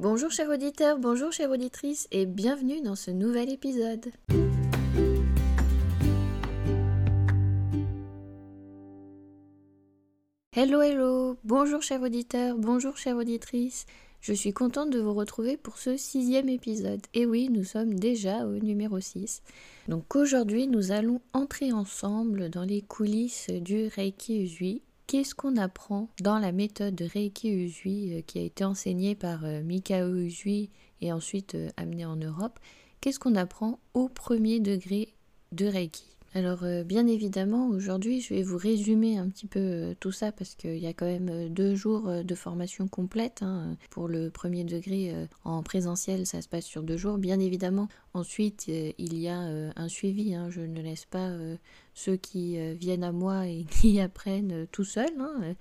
Bonjour 0.00 0.30
chers 0.30 0.48
auditeurs, 0.48 0.96
bonjour 1.00 1.32
chères 1.32 1.50
auditrices 1.50 2.06
et 2.12 2.24
bienvenue 2.24 2.80
dans 2.82 2.94
ce 2.94 3.10
nouvel 3.10 3.50
épisode. 3.50 4.12
Hello 10.52 10.82
hello, 10.82 11.36
bonjour 11.42 11.82
chers 11.82 12.00
auditeurs, 12.00 12.56
bonjour 12.58 12.96
chères 12.96 13.16
auditrices. 13.16 13.86
Je 14.20 14.32
suis 14.32 14.52
contente 14.52 14.90
de 14.90 15.00
vous 15.00 15.14
retrouver 15.14 15.56
pour 15.56 15.78
ce 15.78 15.96
sixième 15.96 16.48
épisode. 16.48 17.04
Et 17.12 17.26
oui, 17.26 17.48
nous 17.50 17.64
sommes 17.64 17.94
déjà 17.94 18.46
au 18.46 18.60
numéro 18.60 19.00
6. 19.00 19.42
Donc 19.88 20.14
aujourd'hui, 20.14 20.68
nous 20.68 20.92
allons 20.92 21.20
entrer 21.32 21.72
ensemble 21.72 22.50
dans 22.50 22.64
les 22.64 22.82
coulisses 22.82 23.50
du 23.50 23.88
Reiki 23.88 24.44
Usui 24.44 24.82
Qu'est-ce 25.08 25.34
qu'on 25.34 25.56
apprend 25.56 26.10
dans 26.20 26.38
la 26.38 26.52
méthode 26.52 26.94
de 26.94 27.06
Reiki 27.06 27.48
Usui 27.48 28.12
euh, 28.12 28.20
qui 28.20 28.40
a 28.40 28.42
été 28.42 28.62
enseignée 28.62 29.14
par 29.14 29.42
euh, 29.46 29.62
Mikao 29.62 30.14
Usui 30.14 30.68
et 31.00 31.14
ensuite 31.14 31.54
euh, 31.54 31.70
amenée 31.78 32.04
en 32.04 32.16
Europe? 32.16 32.58
Qu'est-ce 33.00 33.18
qu'on 33.18 33.34
apprend 33.34 33.80
au 33.94 34.10
premier 34.10 34.60
degré 34.60 35.14
de 35.52 35.64
Reiki? 35.64 36.17
Alors 36.38 36.62
euh, 36.62 36.84
bien 36.84 37.06
évidemment, 37.06 37.68
aujourd'hui, 37.68 38.20
je 38.20 38.32
vais 38.32 38.42
vous 38.42 38.56
résumer 38.56 39.18
un 39.18 39.28
petit 39.28 39.46
peu 39.46 39.58
euh, 39.58 39.94
tout 39.98 40.12
ça 40.12 40.30
parce 40.30 40.54
qu'il 40.54 40.78
y 40.78 40.86
a 40.86 40.92
quand 40.92 41.06
même 41.06 41.28
euh, 41.28 41.48
deux 41.48 41.74
jours 41.74 42.08
de 42.22 42.34
formation 42.34 42.86
complète. 42.86 43.42
Hein. 43.42 43.76
Pour 43.90 44.06
le 44.06 44.30
premier 44.30 44.62
degré 44.62 45.12
en 45.44 45.62
présentiel, 45.62 46.26
ça 46.26 46.40
se 46.40 46.48
passe 46.48 46.64
sur 46.64 46.82
deux 46.84 46.96
jours. 46.96 47.18
Bien 47.18 47.40
évidemment, 47.40 47.88
ensuite, 48.14 48.68
il 48.68 49.18
y 49.18 49.28
a 49.28 49.38
un 49.38 49.88
suivi. 49.88 50.34
Hein. 50.34 50.48
Je 50.50 50.60
ne 50.60 50.80
laisse 50.80 51.04
pas 51.06 51.30
ceux 51.94 52.16
qui 52.16 52.58
viennent 52.76 53.04
à 53.04 53.12
moi 53.12 53.46
et 53.46 53.64
qui 53.70 54.00
apprennent 54.00 54.66
tout 54.70 54.84
seuls. 54.84 55.08
Hein. 55.18 55.54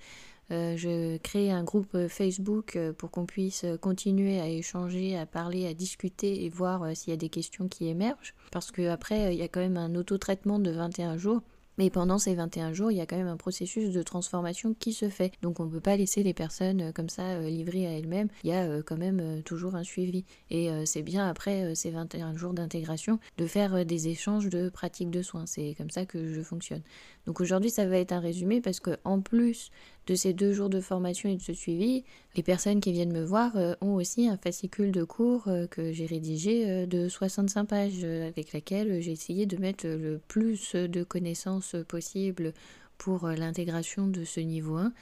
Euh, 0.52 0.78
je 0.78 1.18
crée 1.18 1.52
un 1.52 1.64
groupe 1.64 1.94
euh, 1.96 2.08
Facebook 2.08 2.76
euh, 2.76 2.94
pour 2.94 3.12
qu'on 3.12 3.26
puisse 3.26 3.66
continuer 3.82 4.40
à 4.40 4.48
échanger, 4.48 5.18
à 5.18 5.26
parler, 5.26 5.68
à 5.68 5.74
discuter 5.74 6.46
et 6.46 6.50
voir 6.50 6.96
s'il 6.96 7.12
y 7.12 7.14
a 7.14 7.18
des 7.18 7.30
questions 7.30 7.68
qui 7.68 7.88
émergent. 7.88 8.34
Parce 8.52 8.72
qu'après, 8.72 9.34
il 9.34 9.40
y 9.40 9.44
a 9.44 9.48
quand 9.48 9.60
même 9.60 9.78
un 9.78 9.96
autotraitement 9.96 10.60
de 10.60 10.72
21 10.72 11.18
jours 11.18 11.42
mais 11.80 11.92
pendant 11.92 12.18
ces 12.18 12.34
21 12.34 12.74
jours, 12.74 12.92
il 12.92 12.98
y 12.98 13.02
a 13.02 13.06
quand 13.06 13.18
même 13.18 13.28
un 13.28 13.38
processus 13.38 13.94
de 13.94 14.02
transformation 14.02 14.74
qui 14.74 14.94
se 14.94 15.10
fait. 15.10 15.32
Donc 15.44 15.60
on 15.60 15.66
ne 15.66 15.70
peut 15.70 15.80
pas 15.80 15.96
laisser 15.96 16.24
les 16.24 16.34
personnes 16.34 16.92
comme 16.92 17.08
ça 17.08 17.40
livrées 17.42 17.86
à 17.86 17.92
elles-mêmes. 17.92 18.30
Il 18.44 18.50
y 18.50 18.54
a 18.54 18.82
quand 18.82 18.98
même 18.98 19.44
toujours 19.44 19.76
un 19.76 19.84
suivi. 19.84 20.26
Et 20.50 20.72
c'est 20.86 21.04
bien 21.04 21.28
après 21.30 21.76
ces 21.76 21.92
21 21.92 22.36
jours 22.36 22.54
d'intégration 22.54 23.20
de 23.38 23.46
faire 23.46 23.86
des 23.86 24.08
échanges 24.08 24.50
de 24.50 24.70
pratiques 24.70 25.12
de 25.12 25.22
soins. 25.22 25.46
C'est 25.46 25.76
comme 25.78 25.92
ça 25.92 26.08
que 26.08 26.34
je 26.34 26.42
fonctionne. 26.42 26.82
Donc 27.28 27.42
aujourd'hui, 27.42 27.70
ça 27.70 27.86
va 27.86 28.00
être 28.00 28.12
un 28.12 28.22
résumé 28.22 28.60
parce 28.60 28.80
que 28.80 28.98
en 29.04 29.22
plus 29.22 29.70
de 30.08 30.16
ces 30.16 30.34
deux 30.34 30.54
jours 30.54 30.70
de 30.70 30.82
formation 30.82 31.30
et 31.30 31.36
de 31.36 31.42
ce 31.42 31.54
suivi, 31.54 32.04
les 32.36 32.44
personnes 32.44 32.80
qui 32.80 32.92
viennent 32.92 33.14
me 33.14 33.24
voir 33.24 33.52
ont 33.82 33.96
aussi 33.96 34.28
un 34.28 34.38
fascicule 34.38 34.92
de 34.92 35.04
cours 35.04 35.50
que 35.70 35.92
j'ai 35.92 36.06
rédigé 36.06 36.88
de 36.88 37.10
65 37.10 37.66
pages 37.66 38.04
avec 38.04 38.54
laquelle 38.54 39.02
j'ai 39.02 39.12
essayé 39.12 39.46
de 39.46 39.58
mettre 39.58 39.86
le 39.86 40.20
plus 40.28 40.76
de 40.76 41.04
connaissances 41.04 41.76
possible 41.88 42.54
pour 42.98 43.26
euh, 43.26 43.36
l'intégration 43.36 44.08
de 44.08 44.24
ce 44.24 44.40
niveau 44.40 44.78
1 44.78 44.94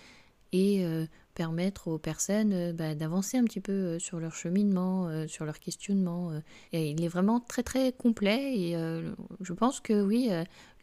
et 0.51 0.85
euh, 0.85 1.05
permettre 1.33 1.87
aux 1.87 1.97
personnes 1.97 2.53
euh, 2.53 2.73
bah, 2.73 2.95
d'avancer 2.95 3.37
un 3.37 3.43
petit 3.43 3.61
peu 3.61 3.99
sur 3.99 4.19
leur 4.19 4.33
cheminement, 4.33 5.27
sur 5.27 5.45
leur 5.45 5.59
questionnement. 5.59 6.31
Et 6.71 6.89
il 6.89 7.03
est 7.03 7.07
vraiment 7.07 7.39
très 7.39 7.63
très 7.63 7.91
complet 7.91 8.57
et 8.57 8.75
je 9.41 9.53
pense 9.53 9.79
que 9.79 10.01
oui, 10.01 10.29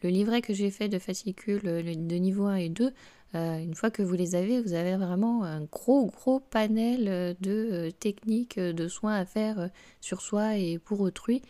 le 0.03 0.09
livret 0.09 0.41
que 0.41 0.53
j'ai 0.53 0.71
fait 0.71 0.89
de 0.89 0.99
fascicules 0.99 1.63
de 1.63 2.15
niveau 2.15 2.45
1 2.45 2.55
et 2.55 2.69
2, 2.69 2.91
une 3.33 3.73
fois 3.73 3.89
que 3.89 4.03
vous 4.03 4.13
les 4.13 4.35
avez, 4.35 4.61
vous 4.61 4.73
avez 4.73 4.95
vraiment 4.95 5.43
un 5.43 5.61
gros 5.61 6.05
gros 6.07 6.39
panel 6.39 7.35
de 7.39 7.89
techniques 7.99 8.59
de 8.59 8.87
soins 8.87 9.15
à 9.15 9.25
faire 9.25 9.69
sur 10.01 10.21
soi 10.21 10.57
et 10.57 10.77
pour 10.77 11.01
autrui. 11.01 11.41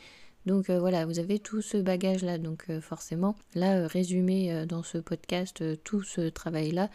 Donc 0.45 0.70
euh, 0.70 0.80
voilà, 0.80 1.06
vous 1.06 1.20
avez 1.20 1.39
tout 1.39 1.61
ce 1.61 1.78
bagage-là. 1.78 2.38
Donc 2.38 2.66
euh, 2.70 2.81
forcément, 2.81 3.36
là, 3.56 3.78
euh, 3.78 3.88
résumer 3.88 4.66
dans 4.67 4.84
ce 4.84 4.98
podcast 4.98 5.64
tout 5.83 6.02
ce 6.02 6.30
travail-là, 6.30 6.89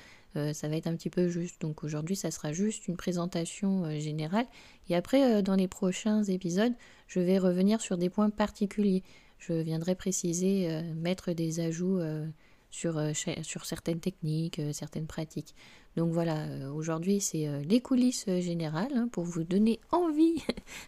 ça 0.53 0.69
va 0.69 0.77
être 0.77 0.87
un 0.87 0.95
petit 0.95 1.11
peu 1.11 1.27
juste. 1.27 1.61
Donc 1.61 1.83
aujourd'hui, 1.83 2.15
ça 2.15 2.31
sera 2.31 2.53
juste 2.53 2.87
une 2.87 2.97
présentation 2.97 3.99
générale. 3.99 4.47
Et 4.89 4.95
après, 4.95 5.43
dans 5.43 5.57
les 5.57 5.67
prochains 5.67 6.23
épisodes, 6.23 6.75
je 7.09 7.19
vais 7.19 7.39
revenir 7.39 7.81
sur 7.81 7.99
des 7.99 8.09
points 8.09 8.31
particuliers. 8.31 9.03
Je 9.39 9.55
viendrai 9.55 9.97
préciser, 9.97 10.69
mettre 10.95 11.33
des 11.33 11.59
ajouts 11.59 11.99
sur, 12.71 13.01
sur 13.43 13.65
certaines 13.65 14.01
techniques, 14.01 14.61
certaines 14.73 15.07
pratiques. 15.07 15.55
Donc 15.99 16.13
voilà, 16.13 16.45
euh, 16.45 16.71
aujourd'hui 16.71 17.21
c'est 17.21 17.49
euh, 17.49 17.61
les 17.65 17.81
coulisses 17.81 18.27
euh, 18.29 18.41
générales 18.41 18.93
hein, 18.95 19.09
pour 19.11 19.25
vous 19.25 19.43
donner 19.43 19.81
envie 19.91 20.41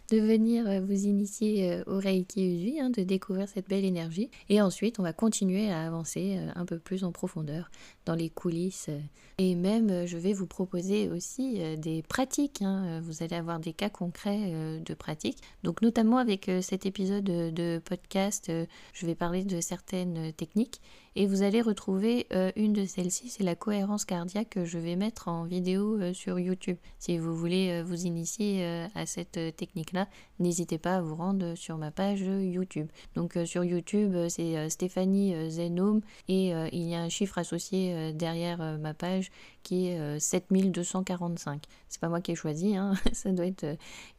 de 0.09 0.19
venir 0.19 0.81
vous 0.81 1.05
initier 1.05 1.81
au 1.85 1.97
Reiki 1.97 2.45
Usui, 2.45 2.79
hein, 2.79 2.91
de 2.91 3.03
découvrir 3.03 3.49
cette 3.49 3.67
belle 3.67 3.83
énergie. 3.83 4.29
Et 4.47 4.61
ensuite 4.61 4.99
on 4.99 5.03
va 5.03 5.11
continuer 5.11 5.69
à 5.69 5.85
avancer 5.85 6.39
un 6.55 6.65
peu 6.65 6.79
plus 6.79 7.03
en 7.03 7.11
profondeur 7.11 7.69
dans 8.05 8.15
les 8.15 8.29
coulisses. 8.29 8.89
Et 9.37 9.55
même 9.55 10.05
je 10.05 10.17
vais 10.17 10.31
vous 10.31 10.47
proposer 10.47 11.09
aussi 11.09 11.59
des 11.77 12.03
pratiques. 12.03 12.61
Hein. 12.61 13.01
Vous 13.01 13.21
allez 13.21 13.35
avoir 13.35 13.59
des 13.59 13.73
cas 13.73 13.89
concrets 13.89 14.79
de 14.79 14.93
pratiques. 14.93 15.39
Donc 15.63 15.81
notamment 15.81 16.17
avec 16.17 16.49
cet 16.61 16.85
épisode 16.85 17.23
de 17.23 17.81
podcast, 17.83 18.51
je 18.93 19.05
vais 19.05 19.15
parler 19.15 19.43
de 19.43 19.59
certaines 19.61 20.31
techniques. 20.33 20.79
Et 21.15 21.27
vous 21.27 21.43
allez 21.43 21.61
retrouver 21.61 22.27
une 22.55 22.73
de 22.73 22.85
celles-ci, 22.85 23.29
c'est 23.29 23.43
la 23.43 23.55
cohérence 23.55 24.05
cardiaque 24.05 24.49
que 24.49 24.65
je 24.65 24.77
vais 24.77 24.95
mettre 24.95 25.27
en 25.27 25.43
vidéo 25.43 25.99
euh, 25.99 26.13
sur 26.13 26.39
YouTube. 26.39 26.77
Si 26.99 27.17
vous 27.17 27.35
voulez 27.35 27.69
euh, 27.69 27.83
vous 27.83 28.05
initier 28.05 28.63
euh, 28.63 28.87
à 28.95 29.05
cette 29.05 29.39
technique-là, 29.55 30.07
n'hésitez 30.39 30.77
pas 30.77 30.97
à 30.97 31.01
vous 31.01 31.15
rendre 31.15 31.55
sur 31.55 31.77
ma 31.77 31.91
page 31.91 32.21
YouTube. 32.21 32.87
Donc 33.15 33.37
sur 33.45 33.63
YouTube, 33.63 34.15
c'est 34.29 34.69
Stéphanie 34.69 35.49
Zenome 35.49 36.01
et 36.27 36.51
il 36.71 36.89
y 36.89 36.95
a 36.95 37.01
un 37.01 37.09
chiffre 37.09 37.37
associé 37.37 38.13
derrière 38.13 38.77
ma 38.79 38.93
page 38.93 39.31
qui 39.63 39.87
est 39.87 40.19
7245. 40.19 41.63
C'est 41.87 42.01
pas 42.01 42.09
moi 42.09 42.21
qui 42.21 42.31
ai 42.31 42.35
choisi, 42.35 42.75
hein. 42.75 42.93
ça 43.13 43.31
doit 43.31 43.45
être 43.45 43.65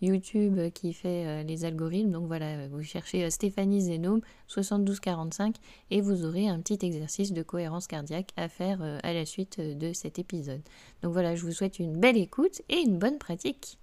YouTube 0.01 0.61
qui 0.75 0.93
fait 0.93 1.45
les 1.45 1.65
algorithmes. 1.65 2.11
Donc 2.11 2.27
voilà, 2.27 2.69
vous 2.69 2.83
cherchez 2.83 3.29
Stéphanie 3.31 3.81
Zenome 3.83 4.21
7245 4.49 5.57
et 5.91 6.01
vous 6.01 6.25
aurez 6.25 6.49
un 6.49 6.61
petit 6.61 6.85
exercice 6.85 7.33
de 7.33 7.43
cohérence 7.43 7.87
cardiaque 7.87 8.31
à 8.37 8.49
faire 8.49 8.83
à 9.03 9.13
la 9.13 9.27
suite 9.27 9.61
de 9.61 9.93
cet 9.93 10.19
épisode. 10.19 10.63
Donc 11.03 11.13
voilà, 11.13 11.35
je 11.35 11.45
vous 11.45 11.53
souhaite 11.53 11.79
une 11.79 11.99
belle 11.99 12.17
écoute 12.17 12.63
et 12.69 12.79
une 12.79 12.99
bonne 12.99 13.19
pratique. 13.19 13.79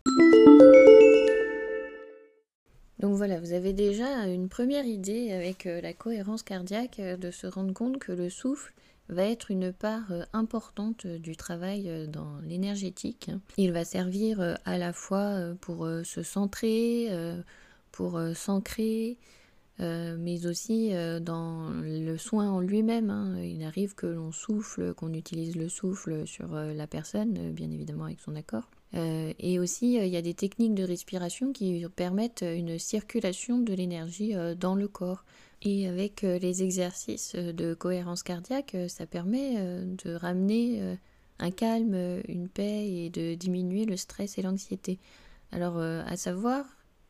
Donc 3.00 3.16
voilà, 3.16 3.40
vous 3.40 3.54
avez 3.54 3.72
déjà 3.72 4.28
une 4.28 4.50
première 4.50 4.86
idée 4.86 5.32
avec 5.32 5.66
euh, 5.66 5.80
la 5.80 5.94
cohérence 5.94 6.44
cardiaque 6.44 7.00
euh, 7.00 7.16
de 7.16 7.32
se 7.32 7.48
rendre 7.48 7.74
compte 7.74 7.98
que 7.98 8.12
le 8.12 8.30
souffle 8.30 8.74
va 9.10 9.24
être 9.24 9.52
une 9.52 9.74
part 9.74 10.12
euh, 10.12 10.24
importante 10.34 11.08
du 11.08 11.36
travail 11.36 12.08
dans 12.08 12.40
l'énergétique. 12.44 13.32
Il 13.58 13.72
va 13.72 13.84
servir 13.84 14.58
à 14.66 14.78
la 14.78 14.94
fois 14.94 15.56
pour 15.62 15.88
se 16.04 16.24
centrer, 16.24 17.10
pour 17.92 18.20
s'ancrer, 18.36 19.18
euh, 19.82 20.18
mais 20.20 20.46
aussi 20.46 20.94
euh, 20.94 21.22
dans 21.22 21.70
le 21.70 22.18
soin 22.18 22.50
en 22.50 22.60
lui-même. 22.60 23.10
Hein. 23.10 23.42
Il 23.42 23.64
arrive 23.64 23.96
que 23.96 24.08
l'on 24.08 24.32
souffle, 24.32 24.94
qu'on 24.94 25.14
utilise 25.14 25.56
le 25.56 25.70
souffle 25.70 26.28
sur 26.28 26.54
euh, 26.54 26.74
la 26.74 26.86
personne, 26.86 27.52
bien 27.54 27.72
évidemment 27.72 28.06
avec 28.06 28.20
son 28.20 28.36
accord. 28.36 28.70
et 28.94 29.60
aussi, 29.60 29.94
il 29.96 30.08
y 30.08 30.18
a 30.18 30.22
des 30.22 30.34
techniques 30.34 30.74
de 30.74 30.84
respiration 30.84 31.54
qui 31.54 31.86
permettent 31.96 32.44
une 32.44 32.80
circulation 32.80 33.60
de 33.60 33.74
l'énergie 33.74 34.34
dans 34.58 34.74
le 34.74 34.88
corps. 34.88 35.24
Et 35.62 35.88
avec 35.88 36.22
les 36.22 36.64
exercices 36.64 37.36
de 37.36 37.74
cohérence 37.74 38.24
cardiaque, 38.24 38.78
ça 38.88 39.06
permet 39.06 39.56
de 39.58 40.14
ramener 40.16 40.98
un 41.40 41.52
calme, 41.52 42.22
une 42.28 42.48
paix 42.48 42.88
et 42.88 43.10
de 43.10 43.36
diminuer 43.36 43.86
le 43.86 43.98
stress 43.98 44.38
et 44.38 44.42
l'anxiété. 44.42 45.00
Alors, 45.52 45.78
à 45.78 46.16
savoir, 46.16 46.66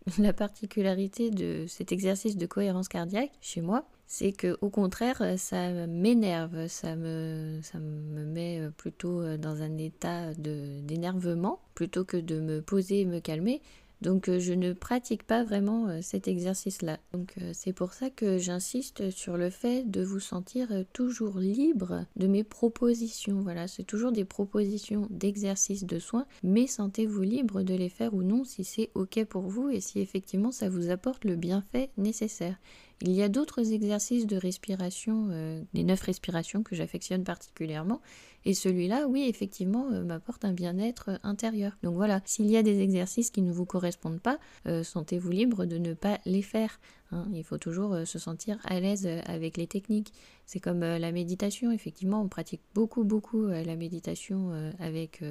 la 0.17 0.33
particularité 0.33 1.29
de 1.29 1.65
cet 1.67 1.91
exercice 1.91 2.37
de 2.37 2.45
cohérence 2.45 2.87
cardiaque 2.87 3.31
chez 3.41 3.61
moi, 3.61 3.85
c'est 4.07 4.31
que 4.31 4.57
au 4.61 4.69
contraire, 4.69 5.21
ça 5.37 5.85
m'énerve, 5.87 6.67
ça 6.67 6.95
me, 6.95 7.59
ça 7.61 7.77
me 7.79 8.25
met 8.25 8.61
plutôt 8.77 9.37
dans 9.37 9.61
un 9.61 9.77
état 9.77 10.33
d'énervement 10.33 11.59
plutôt 11.75 12.05
que 12.05 12.17
de 12.17 12.39
me 12.39 12.61
poser 12.61 13.01
et 13.01 13.05
me 13.05 13.19
calmer. 13.19 13.61
Donc 14.01 14.29
euh, 14.29 14.39
je 14.39 14.53
ne 14.53 14.73
pratique 14.73 15.23
pas 15.23 15.43
vraiment 15.43 15.87
euh, 15.87 15.99
cet 16.01 16.27
exercice-là. 16.27 16.99
Donc 17.13 17.33
euh, 17.41 17.51
c'est 17.53 17.73
pour 17.73 17.93
ça 17.93 18.09
que 18.09 18.37
j'insiste 18.37 19.09
sur 19.11 19.35
le 19.35 19.49
fait 19.49 19.89
de 19.89 20.01
vous 20.01 20.19
sentir 20.19 20.69
toujours 20.93 21.39
libre 21.39 22.05
de 22.15 22.27
mes 22.27 22.43
propositions. 22.43 23.41
Voilà, 23.41 23.67
c'est 23.67 23.83
toujours 23.83 24.11
des 24.11 24.25
propositions 24.25 25.07
d'exercice 25.09 25.85
de 25.85 25.99
soins, 25.99 26.25
mais 26.43 26.67
sentez-vous 26.67 27.21
libre 27.21 27.61
de 27.61 27.73
les 27.73 27.89
faire 27.89 28.13
ou 28.13 28.23
non 28.23 28.43
si 28.43 28.63
c'est 28.63 28.89
OK 28.95 29.23
pour 29.25 29.43
vous 29.43 29.69
et 29.69 29.81
si 29.81 29.99
effectivement 29.99 30.51
ça 30.51 30.69
vous 30.69 30.89
apporte 30.89 31.25
le 31.25 31.35
bienfait 31.35 31.89
nécessaire. 31.97 32.57
Il 33.01 33.11
y 33.11 33.21
a 33.21 33.29
d'autres 33.29 33.71
exercices 33.71 34.27
de 34.27 34.35
respiration, 34.35 35.29
les 35.73 35.83
neuf 35.83 36.01
respirations 36.01 36.63
que 36.63 36.75
j'affectionne 36.75 37.23
particulièrement, 37.23 38.01
et 38.45 38.53
celui-là, 38.53 39.07
oui, 39.07 39.25
effectivement, 39.29 39.89
m'apporte 39.89 40.43
un 40.43 40.51
bien-être 40.51 41.19
intérieur. 41.23 41.77
Donc 41.81 41.95
voilà, 41.95 42.21
s'il 42.25 42.47
y 42.47 42.57
a 42.57 42.63
des 42.63 42.81
exercices 42.81 43.31
qui 43.31 43.41
ne 43.41 43.53
vous 43.53 43.65
correspondent 43.65 44.21
pas, 44.21 44.37
sentez-vous 44.83 45.29
libre 45.29 45.65
de 45.65 45.77
ne 45.77 45.93
pas 45.93 46.19
les 46.25 46.41
faire. 46.41 46.79
Hein. 47.11 47.25
Il 47.33 47.43
faut 47.43 47.57
toujours 47.57 47.95
se 48.05 48.19
sentir 48.19 48.59
à 48.65 48.79
l'aise 48.81 49.07
avec 49.25 49.55
les 49.55 49.67
techniques. 49.67 50.11
C'est 50.45 50.59
comme 50.59 50.81
la 50.81 51.11
méditation, 51.13 51.71
effectivement, 51.71 52.21
on 52.21 52.27
pratique 52.27 52.61
beaucoup, 52.73 53.05
beaucoup 53.05 53.47
la 53.47 53.75
méditation 53.77 54.51
avec 54.79 55.21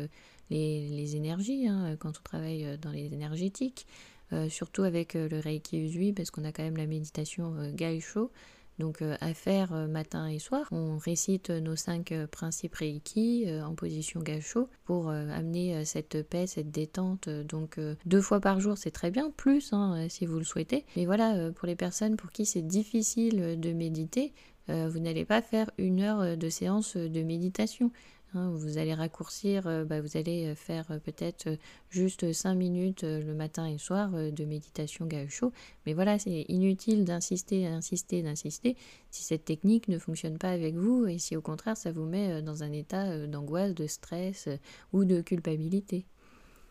les, 0.50 1.16
énergies, 1.16 1.66
hein, 1.66 1.96
quand 1.98 2.10
on 2.18 2.22
travaille 2.22 2.64
euh, 2.64 2.76
dans 2.76 2.90
les 2.90 3.12
énergétiques, 3.12 3.86
euh, 4.32 4.48
surtout 4.48 4.82
avec 4.82 5.16
euh, 5.16 5.28
le 5.28 5.38
Reiki 5.38 5.78
Usui, 5.78 6.12
parce 6.12 6.30
qu'on 6.30 6.44
a 6.44 6.52
quand 6.52 6.62
même 6.62 6.76
la 6.76 6.86
méditation 6.86 7.54
Gaisho, 7.74 8.30
donc 8.78 9.02
à 9.02 9.34
faire 9.34 9.72
matin 9.88 10.28
et 10.28 10.38
soir. 10.38 10.68
On 10.70 10.98
récite 10.98 11.50
nos 11.50 11.74
cinq 11.74 12.14
principes 12.30 12.76
Reiki 12.76 13.46
en 13.64 13.74
position 13.74 14.20
Gaisho 14.20 14.68
pour 14.84 15.10
amener 15.10 15.84
cette 15.84 16.22
paix, 16.22 16.46
cette 16.46 16.70
détente. 16.70 17.28
Donc 17.28 17.80
deux 18.06 18.20
fois 18.20 18.38
par 18.38 18.60
jour, 18.60 18.78
c'est 18.78 18.92
très 18.92 19.10
bien, 19.10 19.32
plus 19.36 19.72
hein, 19.72 20.06
si 20.08 20.26
vous 20.26 20.38
le 20.38 20.44
souhaitez. 20.44 20.84
Mais 20.94 21.06
voilà, 21.06 21.50
pour 21.50 21.66
les 21.66 21.74
personnes 21.74 22.14
pour 22.14 22.30
qui 22.30 22.46
c'est 22.46 22.62
difficile 22.62 23.58
de 23.58 23.72
méditer, 23.72 24.32
vous 24.68 25.00
n'allez 25.00 25.24
pas 25.24 25.42
faire 25.42 25.72
une 25.76 26.00
heure 26.00 26.36
de 26.36 26.48
séance 26.48 26.96
de 26.96 27.22
méditation. 27.24 27.90
Hein, 28.34 28.50
vous 28.54 28.76
allez 28.76 28.92
raccourcir, 28.92 29.66
euh, 29.66 29.84
bah, 29.84 30.02
vous 30.02 30.18
allez 30.18 30.48
euh, 30.48 30.54
faire 30.54 30.84
euh, 30.90 30.98
peut-être 30.98 31.48
juste 31.88 32.30
5 32.30 32.54
minutes 32.54 33.02
le 33.02 33.32
matin 33.32 33.64
et 33.66 33.72
le 33.72 33.78
soir 33.78 34.10
de 34.10 34.44
méditation 34.44 35.06
gausho. 35.06 35.52
Mais 35.86 35.94
voilà, 35.94 36.18
c'est 36.18 36.44
inutile 36.48 37.04
d'insister, 37.04 37.64
d'insister, 37.64 38.22
d'insister 38.22 38.76
si 39.10 39.22
cette 39.22 39.46
technique 39.46 39.88
ne 39.88 39.98
fonctionne 39.98 40.36
pas 40.36 40.50
avec 40.50 40.74
vous 40.74 41.06
et 41.06 41.18
si 41.18 41.36
au 41.36 41.40
contraire 41.40 41.78
ça 41.78 41.90
vous 41.90 42.04
met 42.04 42.42
dans 42.42 42.62
un 42.62 42.72
état 42.72 43.26
d'angoisse, 43.26 43.74
de 43.74 43.86
stress 43.86 44.48
ou 44.92 45.06
de 45.06 45.22
culpabilité. 45.22 46.04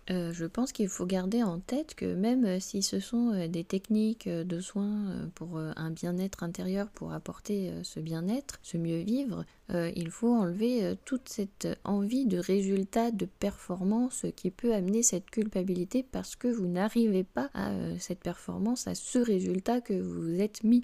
Euh, 0.09 0.31
je 0.31 0.45
pense 0.45 0.71
qu'il 0.71 0.88
faut 0.88 1.06
garder 1.06 1.44
en 1.44 1.59
tête 1.59 1.94
que 1.94 2.06
même 2.06 2.45
euh, 2.45 2.59
si 2.62 2.81
ce 2.81 3.00
sont 3.01 3.33
euh, 3.33 3.48
des 3.50 3.65
techniques 3.65 4.30
de 4.30 4.59
soins 4.62 5.30
pour 5.36 5.57
un 5.57 5.92
bien-être 5.92 6.44
intérieur, 6.44 6.88
pour 6.89 7.12
apporter 7.12 7.71
ce 7.83 8.00
bien-être, 8.00 8.59
ce 8.62 8.77
mieux 8.77 9.00
vivre, 9.00 9.45
il 9.69 10.09
faut 10.09 10.33
enlever 10.33 10.95
toute 11.06 11.27
cette 11.27 11.68
envie 11.83 12.25
de 12.25 12.38
résultat, 12.38 13.12
de 13.12 13.25
performance 13.25 14.25
qui 14.36 14.50
peut 14.50 14.74
amener 14.74 15.04
cette 15.04 15.30
culpabilité 15.30 16.04
parce 16.04 16.36
que 16.36 16.48
vous 16.48 16.68
n'arrivez 16.68 17.24
pas 17.24 17.50
à 17.54 17.71
cette 18.00 18.19
performance, 18.19 18.88
à 18.88 18.95
ce 18.95 19.19
résultat 19.19 19.81
que 19.81 19.94
vous 19.94 20.39
êtes 20.39 20.63
mis. 20.63 20.83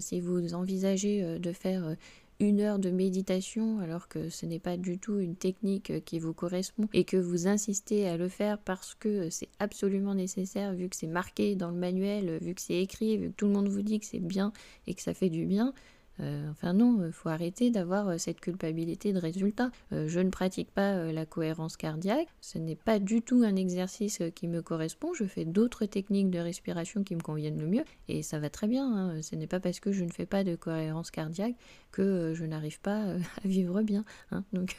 si 0.00 0.20
vous 0.20 0.54
envisagez 0.54 1.38
de 1.38 1.52
faire 1.52 1.96
une 2.40 2.60
heure 2.60 2.78
de 2.78 2.90
méditation 2.90 3.78
alors 3.78 4.08
que 4.08 4.28
ce 4.28 4.46
n'est 4.46 4.58
pas 4.58 4.76
du 4.76 4.98
tout 4.98 5.18
une 5.18 5.36
technique 5.36 6.04
qui 6.04 6.18
vous 6.18 6.32
correspond 6.32 6.88
et 6.92 7.04
que 7.04 7.16
vous 7.16 7.46
insistez 7.46 8.08
à 8.08 8.16
le 8.16 8.28
faire 8.28 8.58
parce 8.58 8.94
que 8.94 9.30
c'est 9.30 9.48
absolument 9.58 10.14
nécessaire 10.14 10.74
vu 10.74 10.88
que 10.88 10.96
c'est 10.96 11.06
marqué 11.06 11.54
dans 11.54 11.70
le 11.70 11.76
manuel, 11.76 12.38
vu 12.40 12.54
que 12.54 12.60
c'est 12.60 12.80
écrit, 12.80 13.16
vu 13.18 13.30
que 13.30 13.34
tout 13.36 13.46
le 13.46 13.52
monde 13.52 13.68
vous 13.68 13.82
dit 13.82 14.00
que 14.00 14.06
c'est 14.06 14.18
bien 14.18 14.52
et 14.86 14.94
que 14.94 15.02
ça 15.02 15.14
fait 15.14 15.30
du 15.30 15.46
bien, 15.46 15.72
euh, 16.20 16.50
enfin 16.50 16.72
non, 16.72 17.04
il 17.04 17.12
faut 17.12 17.28
arrêter 17.28 17.70
d'avoir 17.70 18.08
euh, 18.08 18.18
cette 18.18 18.40
culpabilité 18.40 19.12
de 19.12 19.18
résultat. 19.18 19.70
Euh, 19.92 20.06
je 20.08 20.20
ne 20.20 20.30
pratique 20.30 20.70
pas 20.70 21.12
la 21.12 21.26
cohérence 21.26 21.76
cardiaque, 21.76 22.28
ce 22.40 22.58
n'est 22.58 22.76
pas 22.76 22.98
du 22.98 23.22
tout 23.22 23.42
un 23.44 23.56
exercice 23.56 24.22
qui 24.34 24.48
me 24.48 24.62
correspond, 24.62 25.12
je 25.14 25.24
fais 25.24 25.44
d'autres 25.44 25.86
techniques 25.86 26.30
de 26.30 26.38
respiration 26.38 27.02
qui 27.02 27.16
me 27.16 27.20
conviennent 27.20 27.60
le 27.60 27.66
mieux 27.66 27.84
et 28.08 28.22
ça 28.22 28.38
va 28.38 28.50
très 28.50 28.68
bien. 28.68 28.86
Hein. 28.86 29.22
Ce 29.22 29.34
n'est 29.34 29.46
pas 29.46 29.60
parce 29.60 29.80
que 29.80 29.92
je 29.92 30.04
ne 30.04 30.10
fais 30.10 30.26
pas 30.26 30.44
de 30.44 30.54
cohérence 30.54 31.10
cardiaque 31.10 31.54
que 31.90 32.32
je 32.34 32.44
n'arrive 32.44 32.80
pas 32.80 33.02
à 33.44 33.48
vivre 33.48 33.82
bien. 33.82 34.04
Hein. 34.30 34.44
Donc 34.52 34.76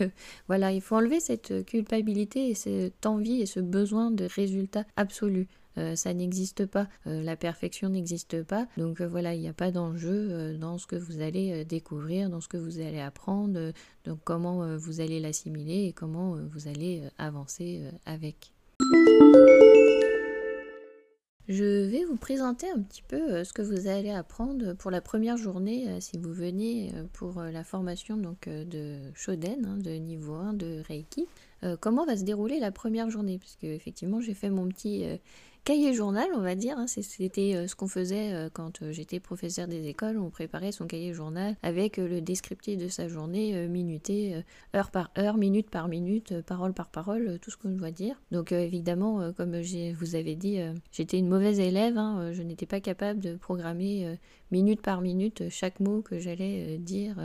voilà, 0.48 0.72
il 0.72 0.82
faut 0.82 0.96
enlever 0.96 1.20
cette 1.20 1.66
culpabilité 1.66 2.50
et 2.50 2.54
cette 2.54 3.06
envie 3.06 3.42
et 3.42 3.46
ce 3.46 3.60
besoin 3.60 4.12
de 4.12 4.26
résultat 4.26 4.86
absolu. 4.96 5.48
Euh, 5.77 5.95
ça 5.95 6.13
n'existe 6.13 6.66
pas, 6.66 6.88
euh, 7.07 7.22
la 7.22 7.36
perfection 7.36 7.89
n'existe 7.89 8.44
pas. 8.44 8.68
Donc 8.77 9.01
euh, 9.01 9.07
voilà, 9.07 9.33
il 9.33 9.42
n'y 9.42 9.50
a 9.50 9.54
pas 9.54 9.72
d'enjeu 9.72 10.56
dans 10.57 10.77
ce 10.77 10.88
que 10.88 10.95
vous 10.95 11.22
allez 11.22 11.66
découvrir, 11.66 12.30
dans 12.30 12.42
ce 12.42 12.48
que 12.48 12.57
vous 12.57 12.80
allez 12.80 13.00
apprendre, 13.00 13.72
donc 14.06 14.19
comment 14.24 14.77
vous 14.77 15.01
allez 15.01 15.19
l'assimiler 15.19 15.86
et 15.86 15.94
comment 15.94 16.38
vous 16.51 16.68
allez 16.68 17.04
avancer 17.18 17.83
avec. 18.06 18.51
Je 21.48 21.86
vais 21.89 22.04
vous 22.06 22.16
présenter 22.16 22.68
un 22.69 22.80
petit 22.80 23.04
peu 23.07 23.44
ce 23.44 23.54
que 23.54 23.62
vous 23.62 23.88
allez 23.88 24.10
apprendre 24.10 24.74
pour 24.74 24.89
la 24.89 25.01
première 25.01 25.38
journée 25.38 26.01
si 26.01 26.18
vous 26.18 26.33
venez 26.33 26.92
pour 27.13 27.42
la 27.42 27.63
formation 27.63 28.18
donc, 28.18 28.50
de 28.50 28.98
Shoden, 29.13 29.66
hein, 29.66 29.77
de 29.77 29.92
niveau 29.92 30.33
1 30.33 30.54
de 30.54 30.81
Reiki. 30.88 31.27
comment 31.81 32.06
va 32.06 32.18
se 32.18 32.24
dérouler 32.24 32.60
la 32.60 32.72
première 32.72 33.10
journée? 33.10 33.38
Parce 33.38 33.56
que 33.56 33.68
effectivement 33.68 34.22
j'ai 34.22 34.33
fait 34.33 34.50
mon 34.50 34.68
petit 34.68 35.06
cahier 35.66 35.96
journal, 35.96 36.28
on 36.36 36.42
va 36.42 36.56
dire. 36.56 36.78
Hein, 36.78 36.86
c'était 36.88 37.56
euh, 37.56 37.68
ce 37.68 37.76
qu'on 37.76 37.88
faisait 37.88 38.34
euh, 38.34 38.50
quand 38.54 38.82
euh, 38.82 38.92
j'étais 38.92 39.20
professeur 39.20 39.68
des 39.68 39.88
écoles. 39.88 40.20
On 40.20 40.30
préparait 40.30 40.72
son 40.72 40.86
cahier 40.86 41.12
journal 41.12 41.58
avec 41.64 41.98
le 41.98 42.22
descriptif 42.22 42.78
de 42.78 42.88
sa 42.88 43.08
journée, 43.08 43.68
minuté, 43.68 44.44
heure 44.76 44.92
par 44.92 45.10
heure, 45.18 45.38
minute 45.38 45.70
par 45.72 45.88
minute, 45.88 46.42
parole 46.42 46.74
par 46.74 46.90
parole, 46.90 47.40
tout 47.42 47.50
ce 47.50 47.58
qu'on 47.58 47.70
doit 47.70 47.90
dire. 47.90 48.22
Donc 48.32 48.52
évidemment, 48.52 49.34
comme 49.34 49.64
je 49.64 49.94
vous 49.94 50.16
avais 50.16 50.36
dit, 50.36 50.60
j'étais 50.92 51.18
une 51.18 51.28
mauvaise 51.28 51.60
élève. 51.60 51.98
Hein, 51.98 52.32
je 52.34 52.44
n'étais 52.44 52.68
pas 52.68 52.80
capable 52.80 53.20
de 53.20 53.36
programmer 53.36 54.18
minute 54.52 54.82
par 54.82 55.02
minute 55.02 55.50
chaque 55.50 55.80
mot 55.80 56.02
que 56.02 56.20
j'allais 56.20 56.78
dire 56.78 57.18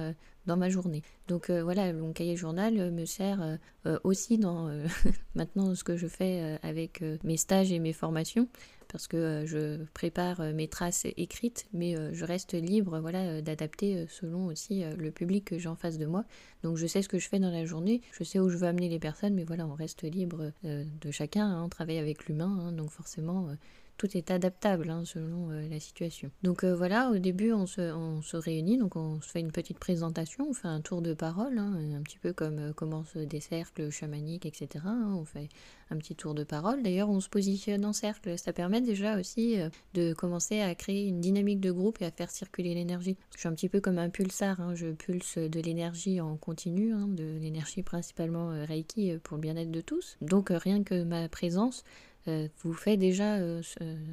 dans 0.47 0.57
ma 0.57 0.69
journée. 0.69 1.03
Donc 1.29 1.51
euh, 1.51 1.63
voilà, 1.63 1.93
mon 1.93 2.13
cahier 2.13 2.37
journal 2.37 2.79
euh, 2.79 2.91
me 2.91 3.05
sert 3.05 3.59
euh, 3.87 3.99
aussi 4.05 4.39
dans 4.39 4.69
maintenant 5.35 5.75
ce 5.75 5.85
que 5.85 5.97
je 5.97 6.07
fais 6.07 6.59
avec 6.63 7.03
mes 7.25 7.37
stages 7.37 7.73
et 7.73 7.79
mes 7.79 7.93
formations 7.93 8.49
parce 8.89 9.07
que 9.07 9.45
je 9.47 9.85
prépare 9.95 10.43
mes 10.53 10.67
traces 10.67 11.07
écrites, 11.17 11.69
mais 11.73 11.95
je 12.13 12.25
reste 12.25 12.55
libre 12.55 12.99
voilà, 12.99 13.41
d'adapter 13.41 14.07
selon 14.09 14.47
aussi 14.47 14.83
le 14.99 15.13
public 15.13 15.45
que 15.45 15.59
j'ai 15.59 15.69
en 15.69 15.77
face 15.77 15.97
de 15.97 16.07
moi. 16.07 16.25
Donc 16.65 16.77
je 16.77 16.89
sais 16.89 17.01
ce 17.01 17.09
que 17.09 17.21
je 17.21 17.29
fais 17.29 17.39
dans 17.39 17.53
la 17.53 17.65
journée, 17.65 18.01
je 18.11 18.25
sais 18.25 18.41
où 18.41 18.49
je 18.49 18.57
veux 18.57 18.67
amener 18.67 18.89
les 18.89 18.99
personnes, 18.99 19.35
mais 19.35 19.45
voilà, 19.45 19.65
on 19.65 19.75
reste 19.75 20.03
libre 20.03 20.51
de 20.65 21.11
chacun, 21.13 21.47
hein, 21.47 21.63
on 21.65 21.69
travaille 21.69 21.99
avec 21.99 22.27
l'humain, 22.27 22.59
hein, 22.61 22.73
donc 22.73 22.91
forcément 22.91 23.51
tout 24.00 24.17
est 24.17 24.31
adaptable 24.31 24.88
hein, 24.88 25.02
selon 25.05 25.50
euh, 25.50 25.69
la 25.69 25.79
situation. 25.79 26.31
Donc 26.43 26.64
euh, 26.64 26.75
voilà, 26.75 27.11
au 27.11 27.19
début 27.19 27.52
on 27.52 27.67
se, 27.67 28.35
réunit, 28.35 28.79
donc 28.79 28.97
on 28.97 29.20
se 29.20 29.29
fait 29.29 29.41
une 29.41 29.52
petite 29.52 29.79
présentation, 29.79 30.49
on 30.49 30.55
fait 30.55 30.69
un 30.69 30.81
tour 30.81 31.02
de 31.02 31.12
parole, 31.12 31.58
hein, 31.58 31.75
un 31.94 32.00
petit 32.00 32.17
peu 32.17 32.32
comme 32.32 32.58
euh, 32.58 32.73
commencent 32.73 33.19
des 33.19 33.41
cercles 33.41 33.91
chamaniques, 33.91 34.47
etc. 34.47 34.87
Hein, 34.87 35.14
on 35.19 35.26
fait 35.26 35.50
un 35.91 35.99
petit 35.99 36.14
tour 36.14 36.32
de 36.32 36.44
parole. 36.44 36.82
D'ailleurs, 36.82 37.11
on 37.11 37.20
se 37.20 37.29
positionne 37.29 37.85
en 37.85 37.93
cercle. 37.93 38.38
Ça 38.38 38.55
permet 38.55 38.81
déjà 38.81 39.19
aussi 39.19 39.56
de 39.94 40.12
commencer 40.12 40.61
à 40.61 40.73
créer 40.76 41.09
une 41.09 41.21
dynamique 41.21 41.59
de 41.59 41.73
groupe 41.73 42.00
et 42.00 42.04
à 42.04 42.12
faire 42.12 42.30
circuler 42.30 42.75
l'énergie. 42.75 43.16
Je 43.35 43.40
suis 43.40 43.49
un 43.49 43.54
petit 43.54 43.69
peu 43.69 43.80
comme 43.80 43.99
un 43.99 44.09
pulsar. 44.09 44.76
Je 44.76 44.92
pulse 44.92 45.37
de 45.37 45.61
l'énergie 45.61 46.21
en 46.21 46.37
continu, 46.37 46.92
de 46.92 47.38
l'énergie 47.40 47.83
principalement 47.83 48.50
Reiki 48.64 49.19
pour 49.25 49.37
le 49.37 49.40
bien-être 49.40 49.73
de 49.73 49.80
tous. 49.80 50.16
Donc 50.21 50.50
rien 50.52 50.85
que 50.85 51.02
ma 51.02 51.28
présence 51.28 51.83
euh, 51.83 52.10
vous 52.27 52.73
fait 52.73 52.97
déjà 52.97 53.37
euh, 53.37 53.62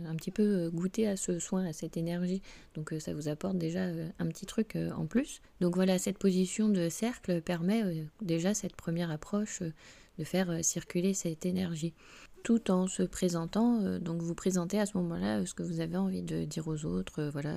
un 0.08 0.16
petit 0.16 0.32
peu 0.32 0.44
euh, 0.44 0.70
goûter 0.70 1.08
à 1.08 1.18
ce 1.18 1.40
soin, 1.40 1.66
à 1.66 1.74
cette 1.74 1.98
énergie. 1.98 2.42
Donc 2.76 2.94
ça 3.00 3.14
vous 3.14 3.28
apporte 3.28 3.58
déjà 3.58 3.88
un 4.20 4.28
petit 4.28 4.46
truc 4.46 4.78
en 4.96 5.06
plus. 5.06 5.42
Donc 5.62 5.76
voilà, 5.76 5.98
cette 5.98 6.18
position 6.18 6.70
de 6.70 6.90
cercle 6.90 7.42
permet 7.42 8.06
déjà 8.22 8.54
cette 8.54 8.76
première 8.76 9.12
approche 9.12 9.62
de 10.18 10.24
faire 10.24 10.64
circuler 10.64 11.14
cette 11.14 11.46
énergie 11.46 11.94
tout 12.44 12.72
en 12.72 12.88
se 12.88 13.04
présentant. 13.04 14.00
donc 14.00 14.22
vous 14.22 14.36
présentez 14.36 14.80
à 14.80 14.86
ce 14.86 14.98
moment-là 14.98 15.46
ce 15.46 15.54
que 15.54 15.64
vous 15.64 15.80
avez 15.80 15.98
envie 15.98 16.22
de 16.22 16.44
dire 16.44 16.68
aux 16.68 16.86
autres. 16.86 17.30
voilà 17.34 17.56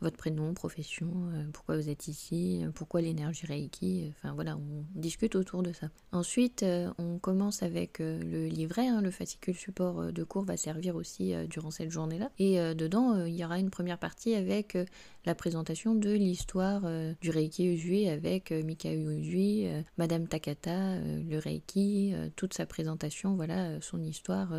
votre 0.00 0.16
prénom, 0.16 0.54
profession, 0.54 1.10
euh, 1.32 1.44
pourquoi 1.52 1.76
vous 1.76 1.88
êtes 1.88 2.08
ici, 2.08 2.62
euh, 2.62 2.70
pourquoi 2.74 3.00
l'énergie 3.00 3.46
Reiki, 3.46 4.04
euh, 4.04 4.10
enfin 4.10 4.34
voilà, 4.34 4.56
on 4.56 4.84
discute 4.94 5.34
autour 5.34 5.62
de 5.62 5.72
ça. 5.72 5.88
Ensuite, 6.12 6.64
on 6.98 7.18
commence 7.18 7.62
avec 7.62 7.98
le 7.98 8.46
livret, 8.46 8.86
hein, 8.86 9.00
le 9.00 9.10
fascicule 9.10 9.54
support 9.54 10.12
de 10.12 10.24
cours 10.24 10.44
va 10.44 10.56
servir 10.56 10.94
aussi 10.96 11.34
durant 11.48 11.70
cette 11.70 11.90
journée-là. 11.90 12.30
Et 12.38 12.56
dedans, 12.74 13.24
il 13.24 13.34
y 13.34 13.44
aura 13.44 13.58
une 13.58 13.70
première 13.70 13.98
partie 13.98 14.34
avec 14.34 14.78
la 15.24 15.34
présentation 15.34 15.94
de 15.94 16.10
l'histoire 16.10 16.82
du 17.20 17.30
Reiki 17.30 17.66
Usui 17.66 18.08
avec 18.08 18.52
Mika 18.52 18.92
Usui, 18.94 19.66
Madame 19.98 20.28
Takata, 20.28 21.00
le 21.00 21.38
Reiki, 21.38 22.14
toute 22.36 22.54
sa 22.54 22.66
présentation, 22.66 23.34
voilà, 23.34 23.80
son 23.80 24.02
histoire 24.02 24.52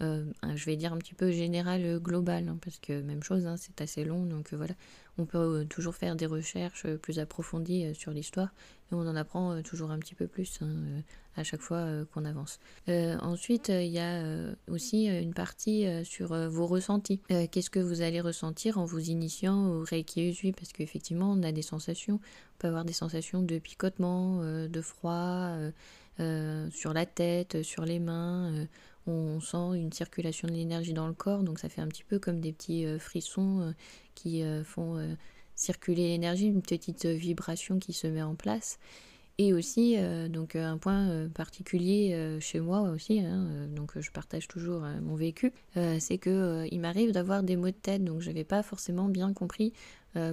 je 0.00 0.64
vais 0.64 0.76
dire 0.76 0.92
un 0.92 0.98
petit 0.98 1.14
peu 1.14 1.30
général, 1.30 1.98
global, 1.98 2.48
hein, 2.48 2.58
parce 2.62 2.78
que 2.78 3.00
même 3.00 3.22
chose, 3.22 3.46
hein, 3.46 3.56
c'est 3.56 3.80
assez 3.80 4.04
long, 4.04 4.24
donc 4.24 4.52
voilà. 4.52 4.74
On 5.20 5.26
peut 5.26 5.66
toujours 5.68 5.96
faire 5.96 6.14
des 6.14 6.26
recherches 6.26 6.86
plus 6.96 7.18
approfondies 7.18 7.92
sur 7.94 8.12
l'histoire, 8.12 8.52
et 8.90 8.94
on 8.94 9.00
en 9.00 9.16
apprend 9.16 9.60
toujours 9.62 9.90
un 9.90 9.98
petit 9.98 10.14
peu 10.14 10.28
plus 10.28 10.60
hein, 10.62 11.02
à 11.36 11.42
chaque 11.42 11.60
fois 11.60 11.88
qu'on 12.12 12.24
avance. 12.24 12.60
ensuite, 12.86 13.68
il 13.68 13.90
y 13.90 13.98
a 13.98 14.22
aussi 14.68 15.06
une 15.06 15.34
partie 15.34 15.86
sur 16.04 16.34
vos 16.48 16.66
ressentis. 16.66 17.20
Qu'est-ce 17.28 17.70
que 17.70 17.80
vous 17.80 18.00
allez 18.00 18.20
ressentir 18.20 18.78
en 18.78 18.84
vous 18.84 19.10
initiant 19.10 19.66
au 19.68 19.82
Reiki 19.82 20.28
Usui 20.30 20.52
Parce 20.52 20.72
qu'effectivement, 20.72 21.32
on 21.32 21.42
a 21.42 21.50
des 21.50 21.62
sensations, 21.62 22.20
on 22.20 22.58
peut 22.58 22.68
avoir 22.68 22.84
des 22.84 22.92
sensations 22.92 23.42
de 23.42 23.58
picotement, 23.58 24.40
de 24.68 24.80
froid, 24.80 25.50
sur 26.70 26.92
la 26.92 27.06
tête, 27.06 27.64
sur 27.64 27.84
les 27.84 27.98
mains 27.98 28.68
on 29.08 29.40
sent 29.40 29.78
une 29.78 29.92
circulation 29.92 30.48
de 30.48 30.52
l'énergie 30.52 30.92
dans 30.92 31.08
le 31.08 31.14
corps, 31.14 31.42
donc 31.42 31.58
ça 31.58 31.68
fait 31.68 31.80
un 31.80 31.88
petit 31.88 32.04
peu 32.04 32.18
comme 32.18 32.40
des 32.40 32.52
petits 32.52 32.84
euh, 32.84 32.98
frissons 32.98 33.60
euh, 33.60 33.72
qui 34.14 34.42
euh, 34.42 34.62
font 34.64 34.98
circuler 35.54 36.08
l'énergie, 36.08 36.46
une 36.46 36.62
petite 36.62 37.06
vibration 37.06 37.78
qui 37.78 37.92
se 37.92 38.06
met 38.06 38.22
en 38.22 38.34
place. 38.34 38.78
Et 39.38 39.52
aussi, 39.52 39.96
donc 40.30 40.56
un 40.56 40.78
point 40.78 41.28
particulier 41.28 42.38
chez 42.40 42.58
moi 42.58 42.80
aussi, 42.82 43.20
hein, 43.20 43.68
donc 43.68 43.92
je 43.96 44.10
partage 44.10 44.48
toujours 44.48 44.82
mon 45.00 45.14
vécu, 45.14 45.52
c'est 46.00 46.18
que 46.18 46.66
il 46.72 46.80
m'arrive 46.80 47.12
d'avoir 47.12 47.44
des 47.44 47.54
maux 47.54 47.66
de 47.66 47.70
tête, 47.70 48.02
donc 48.02 48.20
je 48.20 48.28
n'avais 48.28 48.42
pas 48.42 48.64
forcément 48.64 49.08
bien 49.08 49.32
compris 49.32 49.72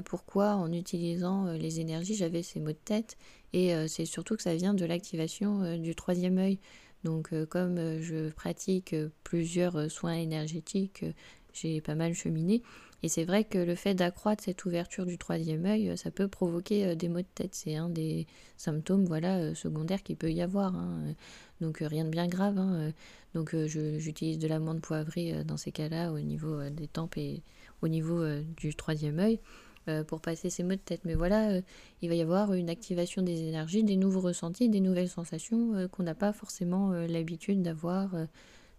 pourquoi 0.05 0.55
en 0.55 0.72
utilisant 0.72 1.51
les 1.51 1.79
énergies 1.79 2.15
j'avais 2.15 2.41
ces 2.41 2.60
maux 2.60 2.72
de 2.72 2.79
tête, 2.84 3.15
et 3.53 3.75
c'est 3.88 4.05
surtout 4.05 4.36
que 4.36 4.41
ça 4.41 4.55
vient 4.55 4.74
de 4.74 4.86
l'activation 4.86 5.77
du 5.77 5.94
troisième 5.94 6.39
œil. 6.39 6.58
Donc 7.05 7.33
euh, 7.33 7.45
comme 7.45 7.77
euh, 7.77 8.01
je 8.01 8.29
pratique 8.31 8.93
euh, 8.93 9.09
plusieurs 9.24 9.89
soins 9.91 10.15
énergétiques, 10.15 11.05
j'ai 11.53 11.79
pas 11.79 11.95
mal 11.95 12.13
cheminé. 12.15 12.63
Et 13.03 13.09
c'est 13.09 13.25
vrai 13.25 13.43
que 13.43 13.59
le 13.59 13.75
fait 13.75 13.93
d'accroître 13.93 14.43
cette 14.43 14.65
ouverture 14.65 15.05
du 15.05 15.19
troisième 15.19 15.65
œil, 15.65 15.95
ça 15.95 16.09
peut 16.09 16.27
provoquer 16.27 16.95
des 16.95 17.07
maux 17.07 17.21
de 17.21 17.27
tête. 17.35 17.53
C'est 17.53 17.75
un 17.75 17.88
des 17.88 18.25
symptômes 18.57 19.05
voilà, 19.05 19.53
secondaires 19.53 20.01
qu'il 20.01 20.15
peut 20.15 20.31
y 20.31 20.41
avoir. 20.41 20.75
Hein. 20.75 21.13
Donc 21.62 21.77
rien 21.81 22.03
de 22.03 22.09
bien 22.09 22.27
grave. 22.27 22.57
Hein. 22.57 22.91
Donc 23.35 23.55
j'utilise 23.67 24.39
de 24.39 24.47
l'amande 24.47 24.81
poivrée 24.81 25.43
dans 25.43 25.57
ces 25.57 25.71
cas-là 25.71 26.12
au 26.13 26.19
niveau 26.19 26.67
des 26.71 26.88
tempes 26.88 27.17
et 27.17 27.43
au 27.83 27.88
niveau 27.88 28.25
du 28.57 28.74
troisième 28.74 29.19
œil. 29.19 29.39
Euh, 29.88 30.04
pour 30.04 30.20
passer 30.20 30.50
ces 30.50 30.63
mots 30.63 30.72
de 30.72 30.80
tête. 30.80 31.01
Mais 31.06 31.13
voilà, 31.13 31.51
euh, 31.51 31.62
il 32.01 32.10
va 32.10 32.15
y 32.15 32.22
avoir 32.22 32.54
une 32.54 32.72
activation 32.72 33.22
des 33.22 33.44
énergies, 33.44 33.84
des 33.84 33.98
nouveaux 33.98 34.20
ressentis, 34.20 34.68
des 34.68 34.80
nouvelles 34.80 35.10
sensations 35.10 35.75
euh, 35.75 35.88
qu'on 35.88 36.01
n'a 36.01 36.15
pas 36.15 36.34
forcément 36.34 36.92
l'habitude 36.92 37.62
d'avoir. 37.62 38.10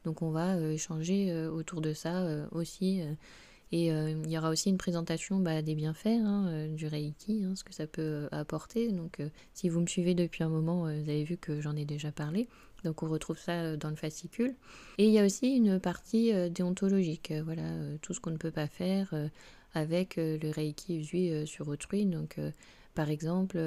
donc 0.05 0.23
on 0.23 0.31
va 0.31 0.59
échanger 0.73 1.47
autour 1.49 1.81
de 1.81 1.93
ça 1.93 2.27
aussi. 2.53 3.01
et 3.73 3.87
il 3.89 4.31
y 4.31 4.39
aura 4.39 4.51
aussi 4.51 4.69
une 4.71 4.79
présentation 4.79 5.39
bah, 5.39 5.63
des 5.63 5.75
bienfaits 5.75 6.07
hein, 6.07 6.69
du 6.69 6.87
Reiki, 6.87 7.45
hein, 7.45 7.55
ce 7.55 7.65
que 7.65 7.75
ça 7.75 7.87
peut 7.87 8.29
apporter. 8.33 8.91
Donc 8.91 9.21
si 9.55 9.69
vous 9.69 9.81
me 9.81 9.87
suivez 9.87 10.15
depuis 10.15 10.43
un 10.43 10.49
moment, 10.49 10.83
vous 10.83 11.11
avez 11.11 11.25
vu 11.25 11.37
que 11.37 11.61
j'en 11.61 11.77
ai 11.77 11.85
déjà 11.85 12.13
parlé. 12.13 12.49
Donc 12.85 13.03
on 13.03 13.09
retrouve 13.09 13.39
ça 13.39 13.77
dans 13.77 13.91
le 13.91 13.97
fascicule. 13.97 14.55
Et 14.99 15.07
il 15.07 15.13
y 15.13 15.19
a 15.19 15.25
aussi 15.25 15.57
une 15.57 15.79
partie 15.81 16.33
déontologique, 16.51 17.33
voilà, 17.45 17.69
tout 18.03 18.15
ce 18.15 18.21
qu'on 18.21 18.31
ne 18.31 18.39
peut 18.39 18.53
pas 18.53 18.69
faire, 18.69 19.15
avec 19.77 20.17
euh, 20.17 20.39
le 20.43 20.51
Reiki 20.51 20.97
Usui 20.97 21.31
euh, 21.31 21.45
sur 21.45 21.69
autrui. 21.69 22.07
Donc, 22.07 22.39
euh, 22.39 22.51
par 22.95 23.11
exemple, 23.11 23.59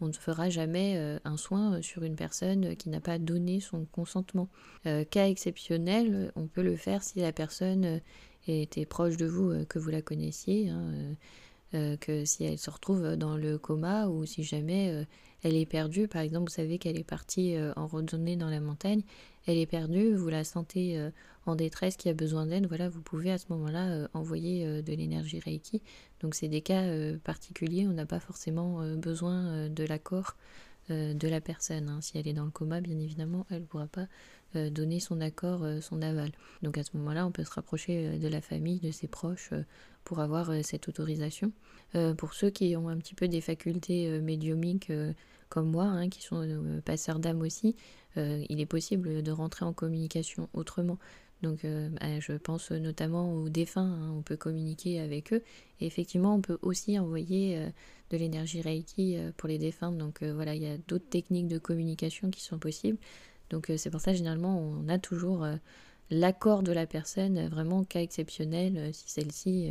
on 0.00 0.06
ne 0.06 0.12
fera 0.12 0.48
jamais 0.48 1.18
un 1.26 1.36
soin 1.36 1.82
sur 1.82 2.02
une 2.02 2.16
personne 2.16 2.74
qui 2.76 2.88
n'a 2.88 3.02
pas 3.02 3.18
donné 3.18 3.60
son 3.60 3.84
consentement. 3.84 4.48
cas 4.84 5.28
exceptionnel, 5.28 6.32
on 6.34 6.46
peut 6.46 6.62
le 6.62 6.76
faire 6.76 7.02
si 7.02 7.18
la 7.18 7.30
personne 7.30 8.00
était 8.48 8.86
proche 8.86 9.18
de 9.18 9.26
vous, 9.26 9.66
que 9.66 9.78
vous 9.78 9.90
la 9.90 10.00
connaissiez, 10.00 10.70
hein, 10.70 11.96
que 12.00 12.24
si 12.24 12.44
elle 12.44 12.56
se 12.56 12.70
retrouve 12.70 13.16
dans 13.16 13.36
le 13.36 13.58
coma 13.58 14.06
ou 14.06 14.24
si 14.24 14.42
jamais 14.42 15.06
elle 15.42 15.56
est 15.56 15.66
perdue, 15.66 16.08
par 16.08 16.22
exemple, 16.22 16.48
vous 16.48 16.56
savez 16.56 16.78
qu'elle 16.78 16.98
est 16.98 17.04
partie 17.04 17.54
en 17.76 17.86
randonnée 17.86 18.36
dans 18.36 18.48
la 18.48 18.60
montagne, 18.60 19.02
elle 19.46 19.58
est 19.58 19.66
perdue, 19.66 20.14
vous 20.14 20.30
la 20.30 20.44
sentez 20.44 21.10
en 21.46 21.54
détresse 21.54 21.96
qui 21.96 22.08
a 22.08 22.14
besoin 22.14 22.46
d'aide, 22.46 22.66
voilà, 22.66 22.88
vous 22.88 23.00
pouvez 23.00 23.30
à 23.30 23.38
ce 23.38 23.46
moment-là 23.50 23.88
euh, 23.88 24.08
envoyer 24.14 24.66
euh, 24.66 24.82
de 24.82 24.92
l'énergie 24.92 25.40
Reiki. 25.40 25.82
Donc 26.20 26.34
c'est 26.34 26.48
des 26.48 26.60
cas 26.60 26.82
euh, 26.82 27.18
particuliers, 27.18 27.86
on 27.88 27.92
n'a 27.92 28.06
pas 28.06 28.20
forcément 28.20 28.80
besoin 28.96 29.68
de 29.68 29.84
l'accord 29.84 30.36
de 30.88 31.28
la 31.28 31.40
personne. 31.40 31.88
Hein. 31.88 32.00
Si 32.00 32.18
elle 32.18 32.26
est 32.26 32.32
dans 32.32 32.44
le 32.44 32.50
coma, 32.50 32.80
bien 32.80 32.98
évidemment, 32.98 33.46
elle 33.48 33.60
ne 33.60 33.66
pourra 33.66 33.86
pas 33.86 34.08
donner 34.54 34.98
son 34.98 35.20
accord, 35.20 35.64
son 35.80 36.02
aval. 36.02 36.32
Donc 36.62 36.78
à 36.78 36.82
ce 36.82 36.96
moment-là, 36.96 37.24
on 37.26 37.30
peut 37.30 37.44
se 37.44 37.52
rapprocher 37.52 38.18
de 38.18 38.26
la 38.26 38.40
famille, 38.40 38.80
de 38.80 38.90
ses 38.90 39.06
proches, 39.06 39.50
pour 40.02 40.18
avoir 40.18 40.52
cette 40.64 40.88
autorisation. 40.88 41.52
pour 42.16 42.34
ceux 42.34 42.50
qui 42.50 42.74
ont 42.76 42.88
un 42.88 42.96
petit 42.96 43.14
peu 43.14 43.28
des 43.28 43.40
facultés 43.40 44.20
médiumiques 44.20 44.90
comme 45.48 45.70
moi, 45.70 45.84
hein, 45.84 46.08
qui 46.08 46.22
sont 46.22 46.80
passeurs 46.84 47.20
d'âme 47.20 47.42
aussi, 47.42 47.76
il 48.16 48.60
est 48.60 48.66
possible 48.66 49.22
de 49.22 49.30
rentrer 49.30 49.64
en 49.64 49.72
communication 49.72 50.48
autrement. 50.54 50.98
Donc 51.42 51.64
euh, 51.64 51.88
bah, 51.88 52.20
je 52.20 52.32
pense 52.32 52.70
notamment 52.70 53.32
aux 53.34 53.48
défunts, 53.48 53.82
hein, 53.82 54.14
on 54.16 54.22
peut 54.22 54.36
communiquer 54.36 55.00
avec 55.00 55.32
eux. 55.32 55.42
Et 55.80 55.86
effectivement, 55.86 56.34
on 56.34 56.40
peut 56.40 56.58
aussi 56.62 56.98
envoyer 56.98 57.58
euh, 57.58 57.70
de 58.10 58.16
l'énergie 58.16 58.60
Reiki 58.60 59.16
euh, 59.16 59.30
pour 59.36 59.48
les 59.48 59.58
défunts. 59.58 59.92
Donc 59.92 60.22
voilà, 60.22 60.54
il 60.54 60.62
y 60.62 60.66
a 60.66 60.76
d'autres 60.88 61.08
techniques 61.08 61.48
de 61.48 61.58
communication 61.58 62.30
qui 62.30 62.42
sont 62.42 62.58
possibles. 62.58 62.98
Donc 63.50 63.72
c'est 63.76 63.90
pour 63.90 64.00
ça, 64.00 64.12
généralement, 64.12 64.60
on 64.60 64.88
a 64.88 64.98
toujours 64.98 65.44
l'accord 66.10 66.62
de 66.62 66.70
la 66.70 66.86
personne, 66.86 67.48
vraiment 67.48 67.82
cas 67.82 68.00
exceptionnel, 68.00 68.94
si 68.94 69.10
celle-ci 69.10 69.70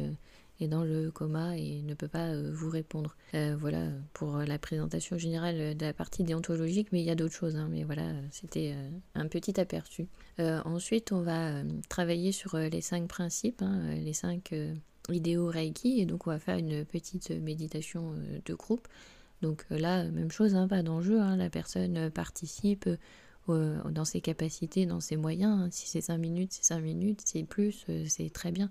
est 0.60 0.68
dans 0.68 0.84
le 0.84 1.12
coma 1.12 1.58
et 1.58 1.82
ne 1.82 1.94
peut 1.94 2.08
pas 2.08 2.28
euh, 2.28 2.52
vous 2.54 2.70
répondre. 2.70 3.16
Euh, 3.34 3.56
voilà 3.60 3.88
pour 4.14 4.38
la 4.38 4.60
présentation 4.60 5.18
générale 5.18 5.76
de 5.76 5.86
la 5.86 5.94
partie 5.94 6.24
déontologique, 6.24 6.90
mais 6.92 7.02
il 7.02 7.06
y 7.06 7.10
a 7.10 7.16
d'autres 7.16 7.34
choses. 7.36 7.56
Hein, 7.56 7.68
mais 7.72 7.84
voilà, 7.84 8.12
c'était 8.32 8.74
euh, 8.76 8.90
un 9.16 9.28
petit 9.28 9.60
aperçu. 9.60 10.08
ensuite, 10.38 11.12
on 11.12 11.22
va 11.22 11.64
travailler 11.90 12.32
sur 12.32 12.58
les 12.58 12.82
cinq 12.82 13.08
principes, 13.08 13.62
hein, 13.62 13.94
les 13.96 14.14
cinq 14.14 14.54
idéaux 15.10 15.48
Reiki, 15.48 16.00
et 16.00 16.06
donc 16.06 16.28
on 16.28 16.32
va 16.32 16.40
faire 16.40 16.58
une 16.58 16.86
petite 16.86 17.32
méditation 17.32 18.14
de 18.46 18.54
groupe. 18.54 18.88
Donc 19.42 19.66
là, 19.70 20.04
même 20.06 20.32
chose, 20.32 20.56
hein, 20.56 20.68
pas 20.68 20.84
d'enjeu, 20.84 21.18
la 21.18 21.50
personne 21.50 22.10
participe 22.12 22.90
dans 23.48 24.06
ses 24.06 24.22
capacités, 24.22 24.86
dans 24.86 25.00
ses 25.00 25.18
moyens. 25.18 25.68
Si 25.72 25.88
c'est 25.88 26.02
5 26.02 26.18
minutes, 26.18 26.54
c'est 26.54 26.66
5 26.66 26.80
minutes, 26.82 27.22
c'est 27.26 27.44
plus, 27.44 27.86
c'est 28.08 28.30
très 28.32 28.52
bien. 28.52 28.70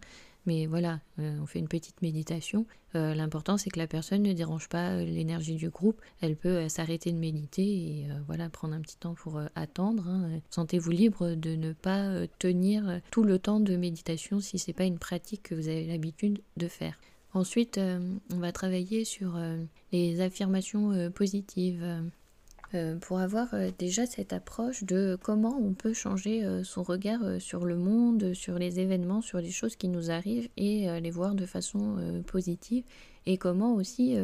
Mais 0.48 0.64
voilà, 0.64 1.00
euh, 1.18 1.38
on 1.42 1.44
fait 1.44 1.58
une 1.58 1.68
petite 1.68 2.00
méditation. 2.00 2.64
Euh, 2.94 3.14
l'important, 3.14 3.58
c'est 3.58 3.68
que 3.68 3.78
la 3.78 3.86
personne 3.86 4.22
ne 4.22 4.32
dérange 4.32 4.70
pas 4.70 4.92
euh, 4.92 5.04
l'énergie 5.04 5.56
du 5.56 5.68
groupe. 5.68 6.00
Elle 6.22 6.36
peut 6.36 6.70
s'arrêter 6.70 7.12
de 7.12 7.18
méditer 7.18 7.66
et 7.66 8.06
voilà, 8.26 8.48
prendre 8.48 8.72
un 8.72 8.80
petit 8.80 8.96
temps 8.96 9.12
pour 9.12 9.42
attendre. 9.54 10.08
Hein. 10.08 10.40
Sentez-vous 10.48 10.90
libre 10.90 11.34
de 11.34 11.54
ne 11.54 11.74
pas 11.74 12.26
tenir 12.38 13.02
tout 13.10 13.24
le 13.24 13.38
temps 13.38 13.60
de 13.60 13.76
méditation 13.76 14.40
si 14.40 14.58
ce 14.58 14.70
n'est 14.70 14.74
pas 14.74 14.84
une 14.84 14.98
pratique 14.98 15.42
que 15.42 15.54
vous 15.54 15.68
avez 15.68 15.84
l'habitude 15.84 16.40
de 16.56 16.66
faire. 16.66 16.98
Ensuite, 17.34 17.78
on 17.78 18.38
va 18.38 18.50
travailler 18.50 19.04
sur 19.04 19.38
les 19.92 20.22
affirmations 20.22 21.10
positives. 21.10 21.84
Euh, 22.74 22.96
pour 22.96 23.18
avoir 23.18 23.54
euh, 23.54 23.70
déjà 23.78 24.04
cette 24.04 24.34
approche 24.34 24.84
de 24.84 25.16
comment 25.22 25.58
on 25.58 25.72
peut 25.72 25.94
changer 25.94 26.44
euh, 26.44 26.62
son 26.64 26.82
regard 26.82 27.20
sur 27.40 27.64
le 27.64 27.76
monde, 27.76 28.34
sur 28.34 28.58
les 28.58 28.78
événements, 28.78 29.22
sur 29.22 29.40
les 29.40 29.50
choses 29.50 29.74
qui 29.74 29.88
nous 29.88 30.10
arrivent 30.10 30.50
et 30.58 30.86
les 31.00 31.10
voir 31.10 31.34
de 31.34 31.46
façon 31.46 32.22
positive 32.26 32.84
et 33.26 33.38
comment 33.38 33.74
aussi 33.74 34.16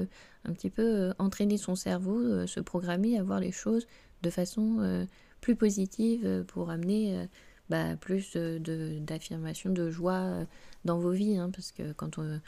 un 0.44 0.52
petit 0.52 0.70
peu 0.70 1.12
entraîner 1.18 1.56
son 1.56 1.74
cerveau, 1.74 2.46
se 2.46 2.60
programmer 2.60 3.18
à 3.18 3.22
voir 3.22 3.40
les 3.40 3.52
choses 3.52 3.86
de 4.22 4.30
façon 4.30 5.06
plus 5.40 5.56
positive 5.56 6.44
pour 6.48 6.70
amener 6.70 7.28
bah, 7.70 7.96
plus 7.96 8.36
d'affirmation, 8.36 9.70
de, 9.70 9.84
de, 9.84 9.90
joie 9.90 10.46
dans 10.84 10.98
vos 10.98 11.10
vies. 11.10 11.36
Hein, 11.36 11.50
parce 11.50 11.72
que 11.72 11.92
quand 11.92 12.18
on 12.18 12.40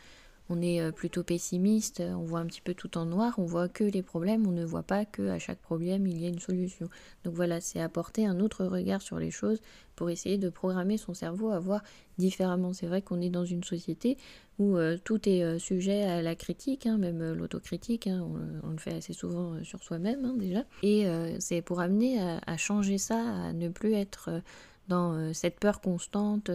on 0.48 0.62
est 0.62 0.80
euh, 0.80 0.92
plutôt 0.92 1.22
pessimiste, 1.22 2.00
on 2.00 2.24
voit 2.24 2.40
un 2.40 2.46
petit 2.46 2.60
peu 2.60 2.74
tout 2.74 2.98
en 2.98 3.04
noir, 3.04 3.34
on 3.38 3.44
voit 3.44 3.68
que 3.68 3.84
les 3.84 4.02
problèmes, 4.02 4.46
on 4.46 4.52
ne 4.52 4.64
voit 4.64 4.82
pas 4.82 5.04
que 5.04 5.28
à 5.28 5.38
chaque 5.38 5.58
problème 5.58 6.06
il 6.06 6.20
y 6.20 6.26
a 6.26 6.28
une 6.28 6.38
solution. 6.38 6.88
Donc 7.24 7.34
voilà, 7.34 7.60
c'est 7.60 7.80
apporter 7.80 8.26
un 8.26 8.40
autre 8.40 8.64
regard 8.64 9.02
sur 9.02 9.18
les 9.18 9.30
choses 9.30 9.60
pour 9.96 10.10
essayer 10.10 10.38
de 10.38 10.48
programmer 10.48 10.98
son 10.98 11.14
cerveau 11.14 11.50
à 11.50 11.58
voir 11.58 11.82
différemment. 12.18 12.72
C'est 12.72 12.86
vrai 12.86 13.02
qu'on 13.02 13.20
est 13.20 13.30
dans 13.30 13.44
une 13.44 13.64
société 13.64 14.16
où 14.58 14.76
euh, 14.76 14.96
tout 15.02 15.28
est 15.28 15.42
euh, 15.42 15.58
sujet 15.58 16.04
à 16.04 16.22
la 16.22 16.34
critique, 16.34 16.86
hein, 16.86 16.98
même 16.98 17.32
l'autocritique, 17.32 18.06
hein, 18.06 18.26
on, 18.62 18.70
le 18.70 18.78
fait 18.78 18.94
assez 18.94 19.14
souvent 19.14 19.62
sur 19.64 19.82
soi-même 19.82 20.24
hein, 20.24 20.34
déjà. 20.36 20.64
Et 20.82 21.06
c'est 21.38 21.62
pour 21.62 21.80
amener 21.80 22.20
à, 22.20 22.56
changer 22.56 22.98
ça, 22.98 23.18
à 23.18 23.52
ne 23.52 23.68
plus 23.68 23.94
être 23.94 24.42
dans 24.88 25.32
cette 25.32 25.58
peur 25.58 25.80
constante 25.80 26.50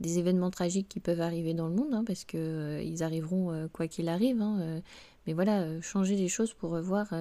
des 0.00 0.18
événements 0.18 0.50
tragiques 0.50 0.88
qui 0.88 1.00
peuvent 1.00 1.20
arriver 1.20 1.54
dans 1.54 1.68
le 1.68 1.74
monde, 1.74 1.92
hein, 1.94 2.04
parce 2.06 2.24
qu'ils 2.24 2.40
euh, 2.40 2.96
arriveront 3.00 3.52
euh, 3.52 3.68
quoi 3.72 3.86
qu'il 3.86 4.08
arrive. 4.08 4.40
Hein, 4.40 4.58
euh. 4.60 4.80
mais 5.26 5.32
voilà, 5.32 5.80
changer 5.80 6.16
les 6.16 6.28
choses 6.28 6.52
pour 6.52 6.80
voir 6.80 7.12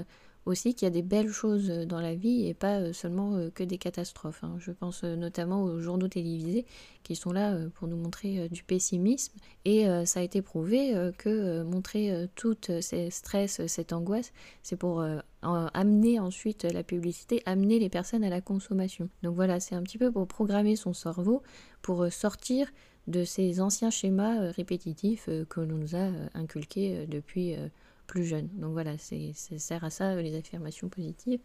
aussi 0.46 0.74
qu'il 0.74 0.86
y 0.86 0.88
a 0.88 0.94
des 0.94 1.02
belles 1.02 1.32
choses 1.32 1.70
dans 1.70 2.02
la 2.02 2.16
vie 2.16 2.48
et 2.48 2.54
pas 2.54 2.94
seulement 2.94 3.50
que 3.54 3.64
des 3.64 3.78
catastrophes. 3.78 4.44
Hein. 4.44 4.56
Je 4.60 4.72
pense 4.72 5.04
notamment 5.04 5.64
aux 5.64 5.80
journaux 5.80 6.08
télévisés 6.08 6.66
qui 7.04 7.16
sont 7.16 7.32
là 7.32 7.58
pour 7.76 7.88
nous 7.88 7.98
montrer 7.98 8.50
du 8.50 8.64
pessimisme 8.64 9.34
et 9.66 9.86
ça 10.06 10.20
a 10.20 10.24
été 10.24 10.42
prouvé 10.42 10.94
que 11.18 11.64
montrer 11.64 12.28
tout 12.36 12.58
ces 12.82 13.10
stress, 13.10 13.66
cette 13.68 13.94
angoisse, 13.94 14.32
c'est 14.64 14.76
pour 14.76 15.06
amener 15.42 16.20
ensuite 16.20 16.64
la 16.64 16.84
publicité, 16.84 17.42
amener 17.46 17.80
les 17.80 17.90
personnes 17.90 18.24
à 18.24 18.30
la 18.30 18.42
consommation. 18.42 19.10
Donc 19.22 19.36
voilà, 19.36 19.60
c'est 19.60 19.76
un 19.76 19.84
petit 19.84 19.98
peu 19.98 20.12
pour 20.12 20.28
programmer 20.28 20.76
son 20.76 20.94
cerveau 20.94 21.42
pour 21.82 22.12
sortir 22.12 22.68
de 23.08 23.26
ces 23.26 23.60
anciens 23.60 23.90
schémas 23.90 24.52
répétitifs 24.52 25.30
que 25.50 25.60
l'on 25.60 25.78
nous 25.78 25.96
a 25.96 26.10
inculqués 26.34 27.06
depuis 27.08 27.56
jeune. 28.22 28.50
Donc 28.54 28.74
voilà, 28.74 28.98
ça 28.98 29.16
sert 29.58 29.84
à 29.84 29.90
ça 29.90 30.16
les 30.22 30.36
affirmations 30.36 30.90
positives. 30.90 31.40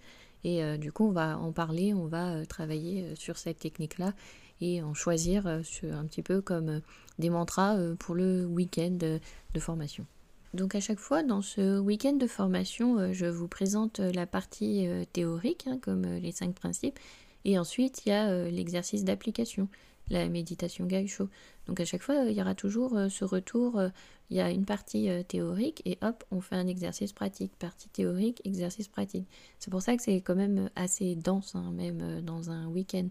Et 0.44 0.62
euh, 0.62 0.76
du 0.76 0.92
coup, 0.92 1.06
on 1.06 1.12
va 1.12 1.38
en 1.38 1.52
parler, 1.52 1.94
on 1.94 2.06
va 2.06 2.34
euh, 2.34 2.44
travailler 2.44 3.04
euh, 3.04 3.14
sur 3.16 3.38
cette 3.38 3.58
technique-là 3.58 4.12
et 4.60 4.82
en 4.82 4.92
choisir 4.92 5.46
un 5.46 6.04
petit 6.06 6.22
peu 6.22 6.40
comme 6.40 6.80
des 7.20 7.30
mantras 7.30 7.78
pour 8.00 8.16
le 8.16 8.44
week-end 8.44 8.90
de 8.90 9.60
formation. 9.60 10.04
Donc 10.52 10.74
à 10.74 10.80
chaque 10.80 10.98
fois 10.98 11.22
dans 11.22 11.42
ce 11.42 11.78
week-end 11.78 12.14
de 12.14 12.26
formation, 12.26 13.12
je 13.12 13.26
vous 13.26 13.46
présente 13.46 14.00
la 14.00 14.26
partie 14.26 14.88
théorique, 15.12 15.68
hein, 15.68 15.78
comme 15.80 16.02
les 16.02 16.32
cinq 16.32 16.56
principes, 16.56 16.98
et 17.44 17.56
ensuite 17.56 18.04
il 18.04 18.08
y 18.08 18.12
a 18.12 18.50
l'exercice 18.50 19.04
d'application 19.04 19.68
la 20.10 20.28
méditation 20.28 20.86
gaisho. 20.86 21.28
Donc 21.68 21.80
à 21.80 21.84
chaque 21.84 22.02
fois, 22.02 22.24
il 22.24 22.32
y 22.32 22.40
aura 22.40 22.54
toujours 22.54 22.96
euh, 22.96 23.08
ce 23.10 23.24
retour, 23.24 23.78
euh, 23.78 23.90
il 24.30 24.38
y 24.38 24.40
a 24.40 24.50
une 24.50 24.64
partie 24.64 25.10
euh, 25.10 25.22
théorique 25.22 25.82
et 25.84 25.98
hop, 26.02 26.24
on 26.30 26.40
fait 26.40 26.56
un 26.56 26.66
exercice 26.66 27.12
pratique. 27.12 27.52
Partie 27.58 27.90
théorique, 27.90 28.40
exercice 28.44 28.88
pratique. 28.88 29.28
C'est 29.58 29.70
pour 29.70 29.82
ça 29.82 29.96
que 29.96 30.02
c'est 30.02 30.22
quand 30.22 30.34
même 30.34 30.70
assez 30.76 31.14
dense, 31.14 31.54
hein, 31.54 31.70
même 31.72 32.22
dans 32.22 32.50
un 32.50 32.66
week-end. 32.68 33.08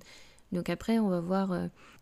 Donc 0.51 0.69
après, 0.69 0.97
on 0.97 1.09
va 1.09 1.19
voir 1.19 1.53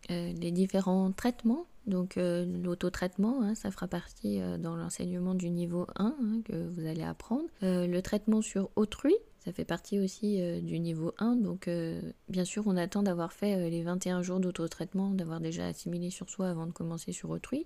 les 0.08 0.52
différents 0.52 1.10
traitements. 1.10 1.66
Donc 1.88 2.14
l'auto-traitement, 2.16 3.42
hein, 3.42 3.56
ça 3.56 3.72
fera 3.72 3.88
partie 3.88 4.40
dans 4.60 4.76
l'enseignement 4.76 5.34
du 5.34 5.50
niveau 5.50 5.88
1 5.96 6.04
hein, 6.04 6.40
que 6.44 6.68
vous 6.68 6.86
allez 6.86 7.02
apprendre. 7.02 7.46
le 7.62 8.00
traitement 8.02 8.42
sur 8.42 8.70
autrui, 8.76 9.16
ça 9.46 9.52
fait 9.52 9.64
partie 9.64 10.00
aussi 10.00 10.42
euh, 10.42 10.60
du 10.60 10.80
niveau 10.80 11.14
1. 11.18 11.36
Donc, 11.36 11.68
euh, 11.68 12.00
bien 12.28 12.44
sûr, 12.44 12.64
on 12.66 12.76
attend 12.76 13.04
d'avoir 13.04 13.32
fait 13.32 13.54
euh, 13.54 13.70
les 13.70 13.80
21 13.80 14.20
jours 14.22 14.40
d'auto-traitement, 14.40 15.10
d'avoir 15.10 15.38
déjà 15.38 15.68
assimilé 15.68 16.10
sur 16.10 16.28
soi 16.28 16.48
avant 16.48 16.66
de 16.66 16.72
commencer 16.72 17.12
sur 17.12 17.30
autrui. 17.30 17.64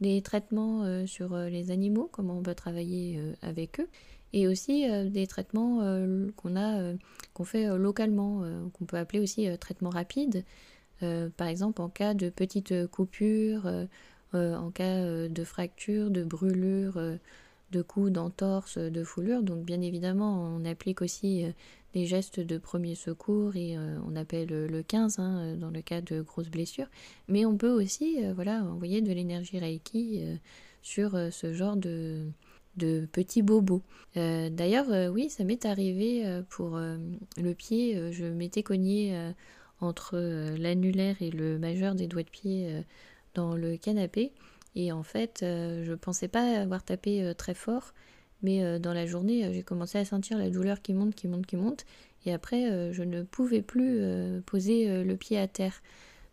Les 0.00 0.20
traitements 0.20 1.06
sur 1.06 1.36
les 1.36 1.70
animaux, 1.70 2.08
comment 2.10 2.38
on 2.38 2.42
peut 2.42 2.56
travailler 2.56 3.20
avec 3.40 3.78
eux. 3.78 3.88
Et 4.32 4.48
aussi 4.48 4.84
des 5.10 5.28
traitements 5.28 5.78
qu'on 6.34 6.56
a, 6.56 6.94
qu'on 7.34 7.44
fait 7.44 7.66
localement, 7.78 8.42
qu'on 8.72 8.84
peut 8.84 8.96
appeler 8.96 9.20
aussi 9.20 9.46
traitement 9.60 9.90
rapide. 9.90 10.44
par 11.36 11.46
exemple, 11.46 11.82
en 11.82 11.88
cas 11.88 12.14
de 12.14 12.30
petite 12.30 12.88
coupure, 12.88 13.70
en 14.32 14.70
cas 14.72 15.28
de 15.28 15.44
fracture, 15.44 16.10
de 16.10 16.24
brûlure 16.24 17.00
de 17.72 17.82
coups, 17.82 18.12
d'entorse, 18.12 18.78
de 18.78 19.02
foulure. 19.02 19.42
Donc 19.42 19.64
bien 19.64 19.80
évidemment, 19.80 20.54
on 20.56 20.64
applique 20.64 21.02
aussi 21.02 21.44
des 21.94 22.04
euh, 22.04 22.06
gestes 22.06 22.38
de 22.38 22.58
premier 22.58 22.94
secours 22.94 23.56
et 23.56 23.76
euh, 23.76 23.98
on 24.06 24.14
appelle 24.14 24.48
le 24.48 24.82
15 24.82 25.18
hein, 25.18 25.38
euh, 25.38 25.56
dans 25.56 25.70
le 25.70 25.82
cas 25.82 26.00
de 26.00 26.20
grosses 26.20 26.50
blessures. 26.50 26.88
Mais 27.26 27.44
on 27.44 27.56
peut 27.56 27.70
aussi 27.70 28.18
voilà, 28.34 28.62
envoyer 28.64 29.00
de 29.00 29.12
l'énergie 29.12 29.58
Reiki 29.58 30.22
sur 30.82 31.12
ce 31.32 31.52
genre 31.52 31.76
de, 31.76 32.26
de 32.76 33.06
petits 33.10 33.42
bobos. 33.42 33.82
D'ailleurs, 34.14 35.12
oui, 35.12 35.30
ça 35.30 35.44
m'est 35.44 35.64
arrivé 35.64 36.42
pour 36.50 36.78
le 36.78 37.52
pied. 37.54 38.12
je 38.12 38.24
m'étais 38.26 38.62
cogné 38.62 39.32
entre 39.80 40.18
l'annulaire 40.58 41.16
et 41.20 41.30
le 41.30 41.58
majeur 41.58 41.94
des 41.94 42.06
doigts 42.08 42.22
de 42.22 42.30
pied 42.30 42.84
dans 43.34 43.54
le 43.54 43.76
canapé. 43.76 44.32
Et 44.74 44.92
en 44.92 45.02
fait, 45.02 45.40
euh, 45.42 45.84
je 45.84 45.92
pensais 45.92 46.28
pas 46.28 46.60
avoir 46.60 46.82
tapé 46.82 47.22
euh, 47.22 47.34
très 47.34 47.54
fort, 47.54 47.92
mais 48.42 48.64
euh, 48.64 48.78
dans 48.78 48.94
la 48.94 49.06
journée, 49.06 49.52
j'ai 49.52 49.62
commencé 49.62 49.98
à 49.98 50.04
sentir 50.04 50.38
la 50.38 50.50
douleur 50.50 50.80
qui 50.80 50.94
monte, 50.94 51.14
qui 51.14 51.28
monte, 51.28 51.46
qui 51.46 51.56
monte. 51.56 51.84
Et 52.24 52.32
après, 52.32 52.92
je 52.92 53.02
ne 53.02 53.24
pouvais 53.24 53.62
plus 53.62 54.00
poser 54.46 55.02
le 55.02 55.16
pied 55.16 55.38
à 55.38 55.48
terre. 55.48 55.82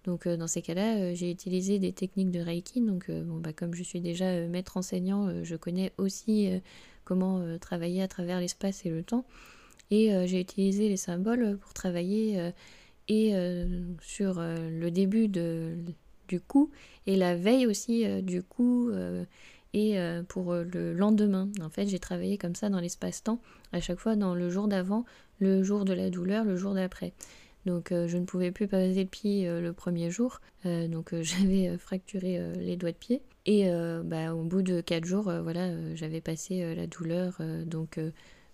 Donc 0.03 0.27
dans 0.27 0.45
ces 0.45 0.61
cas-là, 0.61 1.15
j'ai 1.15 1.31
utilisé 1.31 1.79
des 1.79 1.93
techniques 1.93 2.29
de 2.29 2.39
Reiki. 2.39 2.81
Donc 2.81 3.09
bon, 3.09 3.37
bah, 3.37 3.53
comme 3.53 3.73
je 3.73 3.81
suis 3.81 3.99
déjà 3.99 4.47
maître 4.47 4.77
enseignant, 4.77 5.43
je 5.43 5.55
connais 5.55 5.91
aussi 5.97 6.61
comment 7.05 7.57
travailler 7.57 8.03
à 8.03 8.07
travers 8.07 8.39
l'espace 8.39 8.85
et 8.85 8.91
le 8.91 9.01
temps. 9.01 9.25
Et 9.89 10.11
j'ai 10.27 10.39
utilisé 10.39 10.89
les 10.89 10.97
symboles 10.97 11.57
pour 11.57 11.73
travailler 11.73 12.51
et 13.07 13.33
sur 13.99 14.39
le 14.39 14.89
début 14.91 15.27
de 15.27 15.73
du 16.29 16.39
coup, 16.39 16.71
et 17.07 17.17
la 17.17 17.35
veille 17.35 17.65
aussi 17.65 18.05
euh, 18.05 18.21
du 18.21 18.41
coup, 18.41 18.89
euh, 18.91 19.25
et 19.73 19.99
euh, 19.99 20.23
pour 20.23 20.53
le 20.53 20.93
lendemain. 20.93 21.49
En 21.61 21.69
fait, 21.69 21.87
j'ai 21.87 21.99
travaillé 21.99 22.37
comme 22.37 22.55
ça 22.55 22.69
dans 22.69 22.79
l'espace-temps, 22.79 23.41
à 23.73 23.81
chaque 23.81 23.99
fois 23.99 24.15
dans 24.15 24.35
le 24.35 24.49
jour 24.49 24.67
d'avant, 24.69 25.03
le 25.39 25.63
jour 25.63 25.83
de 25.83 25.93
la 25.93 26.09
douleur, 26.09 26.45
le 26.45 26.55
jour 26.55 26.73
d'après. 26.73 27.11
Donc 27.65 27.89
je 27.91 28.17
ne 28.17 28.23
pouvais 28.23 28.51
plus 28.51 28.67
passer 28.67 29.03
le 29.03 29.09
pied 29.09 29.45
le 29.45 29.73
premier 29.73 30.09
jour, 30.09 30.39
donc 30.63 31.13
j'avais 31.21 31.77
fracturé 31.77 32.39
les 32.55 32.77
doigts 32.77 32.93
de 32.93 32.97
pied. 32.97 33.21
Et 33.45 33.69
bah, 34.05 34.33
au 34.33 34.43
bout 34.43 34.61
de 34.61 34.79
quatre 34.81 35.05
jours, 35.05 35.31
voilà, 35.43 35.69
j'avais 35.93 36.21
passé 36.21 36.73
la 36.73 36.87
douleur. 36.87 37.37
donc 37.65 37.99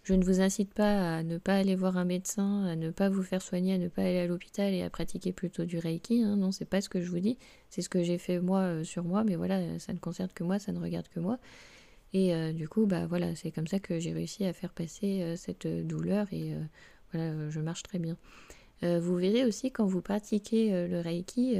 je 0.05 0.13
ne 0.13 0.23
vous 0.23 0.39
incite 0.39 0.71
pas 0.71 1.17
à 1.17 1.23
ne 1.23 1.39
pas 1.39 1.55
aller 1.55 1.73
voir 1.73 1.97
un 1.97 2.05
médecin, 2.05 2.63
à 2.65 2.75
ne 2.75 2.91
pas 2.91 3.09
vous 3.09 3.23
faire 3.23 3.41
soigner, 3.41 3.73
à 3.73 3.79
ne 3.79 3.87
pas 3.87 4.03
aller 4.03 4.19
à 4.19 4.27
l'hôpital 4.27 4.71
et 4.71 4.83
à 4.83 4.89
pratiquer 4.91 5.33
plutôt 5.33 5.65
du 5.65 5.79
Reiki. 5.79 6.21
Hein. 6.21 6.35
Non, 6.35 6.51
c'est 6.51 6.65
pas 6.65 6.79
ce 6.79 6.89
que 6.89 7.01
je 7.01 7.09
vous 7.09 7.19
dis. 7.19 7.39
C'est 7.71 7.81
ce 7.81 7.89
que 7.89 8.03
j'ai 8.03 8.19
fait 8.19 8.39
moi 8.39 8.59
euh, 8.59 8.83
sur 8.83 9.03
moi, 9.03 9.23
mais 9.23 9.35
voilà, 9.35 9.79
ça 9.79 9.93
ne 9.93 9.97
concerne 9.97 10.29
que 10.29 10.43
moi, 10.43 10.59
ça 10.59 10.71
ne 10.71 10.79
regarde 10.79 11.07
que 11.07 11.19
moi. 11.19 11.39
Et 12.13 12.35
euh, 12.35 12.53
du 12.53 12.69
coup, 12.69 12.85
bah 12.85 13.07
voilà, 13.07 13.33
c'est 13.35 13.49
comme 13.49 13.65
ça 13.65 13.79
que 13.79 13.99
j'ai 13.99 14.13
réussi 14.13 14.45
à 14.45 14.53
faire 14.53 14.73
passer 14.73 15.23
euh, 15.23 15.35
cette 15.35 15.65
douleur 15.65 16.27
et 16.31 16.53
voilà, 17.11 17.49
je 17.49 17.59
marche 17.59 17.81
très 17.81 17.97
bien. 17.97 18.15
vous 18.83 19.15
verrez 19.15 19.43
aussi 19.43 19.71
quand 19.71 19.87
vous 19.87 20.01
pratiquez 20.01 20.87
le 20.87 20.99
Reiki, 20.99 21.57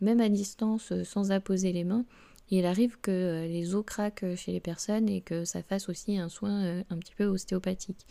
même 0.00 0.20
à 0.20 0.28
distance, 0.28 0.92
sans 1.02 1.30
apposer 1.30 1.72
les 1.72 1.84
mains, 1.84 2.06
il 2.52 2.66
arrive 2.66 2.98
que 3.00 3.10
euh, 3.10 3.46
les 3.46 3.74
os 3.74 3.84
craquent 3.84 4.24
euh, 4.24 4.36
chez 4.36 4.52
les 4.52 4.60
personnes 4.60 5.08
et 5.08 5.22
que 5.22 5.46
ça 5.46 5.62
fasse 5.62 5.88
aussi 5.88 6.18
un 6.18 6.28
soin 6.28 6.62
euh, 6.62 6.82
un 6.90 6.98
petit 6.98 7.14
peu 7.14 7.24
ostéopathique. 7.24 8.06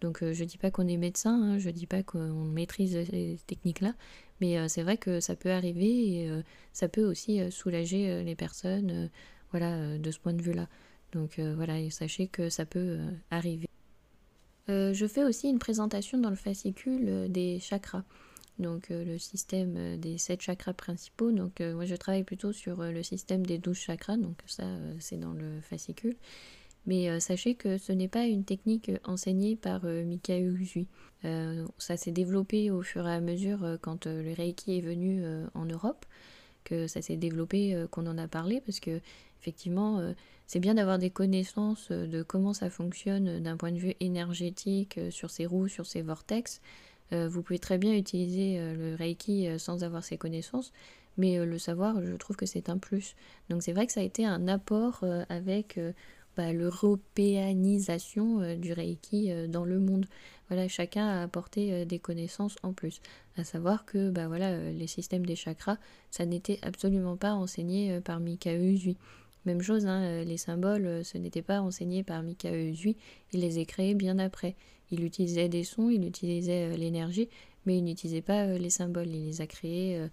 Donc 0.00 0.20
je 0.22 0.42
ne 0.42 0.48
dis 0.48 0.56
pas 0.56 0.70
qu'on 0.70 0.88
est 0.88 0.96
médecin, 0.96 1.34
hein, 1.42 1.58
je 1.58 1.68
ne 1.68 1.74
dis 1.74 1.86
pas 1.86 2.02
qu'on 2.02 2.44
maîtrise 2.44 2.92
ces 3.10 3.38
techniques-là, 3.46 3.92
mais 4.40 4.66
c'est 4.66 4.82
vrai 4.82 4.96
que 4.96 5.20
ça 5.20 5.36
peut 5.36 5.50
arriver 5.50 6.22
et 6.22 6.30
ça 6.72 6.88
peut 6.88 7.04
aussi 7.04 7.38
soulager 7.50 8.24
les 8.24 8.34
personnes 8.34 9.10
voilà, 9.50 9.98
de 9.98 10.10
ce 10.10 10.18
point 10.18 10.32
de 10.32 10.40
vue-là. 10.40 10.68
Donc 11.12 11.38
voilà, 11.38 11.74
sachez 11.90 12.28
que 12.28 12.48
ça 12.48 12.64
peut 12.64 12.96
arriver. 13.30 13.68
je 14.68 15.06
fais 15.06 15.22
aussi 15.22 15.50
une 15.50 15.58
présentation 15.58 16.16
dans 16.16 16.30
le 16.30 16.36
fascicule 16.36 17.30
des 17.30 17.58
chakras 17.60 18.04
donc 18.60 18.90
euh, 18.90 19.04
le 19.04 19.18
système 19.18 19.74
euh, 19.76 19.96
des 19.96 20.18
sept 20.18 20.42
chakras 20.42 20.74
principaux. 20.74 21.32
Donc 21.32 21.60
euh, 21.60 21.74
moi 21.74 21.86
je 21.86 21.94
travaille 21.94 22.24
plutôt 22.24 22.52
sur 22.52 22.82
le 22.82 23.02
système 23.02 23.44
des 23.44 23.58
douze 23.58 23.78
chakras, 23.78 24.16
donc 24.16 24.36
ça 24.46 24.64
c'est 24.98 25.18
dans 25.18 25.32
le 25.32 25.60
fascicule. 25.62 26.16
Mais 26.86 27.20
sachez 27.20 27.56
que 27.56 27.76
ce 27.76 27.92
n'est 27.92 28.08
pas 28.08 28.24
une 28.24 28.42
technique 28.42 28.90
enseignée 29.04 29.54
par 29.54 29.84
Mikao 29.84 30.56
Usui. 30.56 30.88
ça 31.76 31.98
s'est 31.98 32.10
développé 32.10 32.70
au 32.70 32.80
fur 32.80 33.06
et 33.06 33.12
à 33.12 33.20
mesure 33.20 33.76
quand 33.82 34.06
le 34.06 34.32
Reiki 34.32 34.78
est 34.78 34.80
venu 34.80 35.22
en 35.52 35.66
Europe, 35.66 36.06
que 36.64 36.86
ça 36.86 37.02
s'est 37.02 37.18
développé, 37.18 37.84
qu'on 37.90 38.06
en 38.06 38.16
a 38.16 38.28
parlé, 38.28 38.62
parce 38.62 38.80
que 38.80 38.98
effectivement 39.42 40.00
c'est 40.46 40.58
bien 40.58 40.72
d'avoir 40.72 40.98
des 40.98 41.10
connaissances 41.10 41.90
de 41.90 42.22
comment 42.22 42.54
ça 42.54 42.70
fonctionne 42.70 43.40
d'un 43.40 43.58
point 43.58 43.72
de 43.72 43.78
vue 43.78 43.94
énergétique 44.00 44.98
sur 45.10 45.28
ces 45.28 45.44
roues, 45.44 45.68
sur 45.68 45.84
ces 45.84 46.00
vortex. 46.00 46.62
Euh, 47.12 47.28
vous 47.28 47.42
pouvez 47.42 47.58
très 47.58 47.78
bien 47.78 47.94
utiliser 47.94 48.58
euh, 48.58 48.74
le 48.74 48.94
Reiki 48.94 49.48
euh, 49.48 49.58
sans 49.58 49.82
avoir 49.82 50.04
ces 50.04 50.16
connaissances, 50.16 50.72
mais 51.16 51.44
le 51.44 51.58
savoir, 51.58 52.02
je 52.02 52.14
trouve 52.14 52.36
que 52.36 52.46
c'est 52.46 52.70
un 52.70 52.78
plus. 52.78 53.14
Donc 53.48 53.62
c'est 53.62 53.72
vrai 53.72 53.86
que 53.86 53.92
ça 53.92 54.00
a 54.00 54.04
été 54.04 54.24
un 54.24 54.48
apport 54.48 55.04
avec 55.28 55.78
bah, 56.36 56.52
l'européanisation 56.52 58.56
du 58.56 58.72
Reiki 58.72 59.30
dans 59.48 59.64
le 59.64 59.80
monde. 59.80 60.06
Voilà, 60.48 60.66
chacun 60.68 61.06
a 61.06 61.22
apporté 61.22 61.84
des 61.84 61.98
connaissances 61.98 62.56
en 62.62 62.72
plus. 62.72 63.02
À 63.36 63.44
savoir 63.44 63.84
que 63.84 64.08
bah, 64.08 64.28
voilà, 64.28 64.70
les 64.70 64.86
systèmes 64.86 65.26
des 65.26 65.36
chakras, 65.36 65.76
ça 66.10 66.24
n'était 66.24 66.58
absolument 66.62 67.16
pas 67.16 67.32
enseigné 67.32 68.00
par 68.00 68.20
Mikao 68.20 68.52
Usui. 68.52 68.96
Même 69.44 69.60
chose, 69.60 69.86
hein, 69.86 70.22
les 70.22 70.38
symboles, 70.38 71.04
ce 71.04 71.18
n'était 71.18 71.42
pas 71.42 71.60
enseigné 71.60 72.02
par 72.02 72.22
Mikao 72.22 72.54
Usui, 72.54 72.96
il 73.32 73.40
les 73.40 73.58
a 73.58 73.64
créés 73.66 73.94
bien 73.94 74.18
après. 74.18 74.54
Il 74.90 75.04
utilisait 75.04 75.48
des 75.48 75.64
sons, 75.64 75.88
il 75.88 76.06
utilisait 76.06 76.72
euh, 76.72 76.76
l'énergie, 76.76 77.28
mais 77.66 77.78
il 77.78 77.84
n'utilisait 77.84 78.22
pas 78.22 78.46
euh, 78.46 78.58
les 78.58 78.70
symboles. 78.70 79.08
Il 79.08 79.26
les 79.26 79.40
a 79.40 79.46
créés 79.46 80.08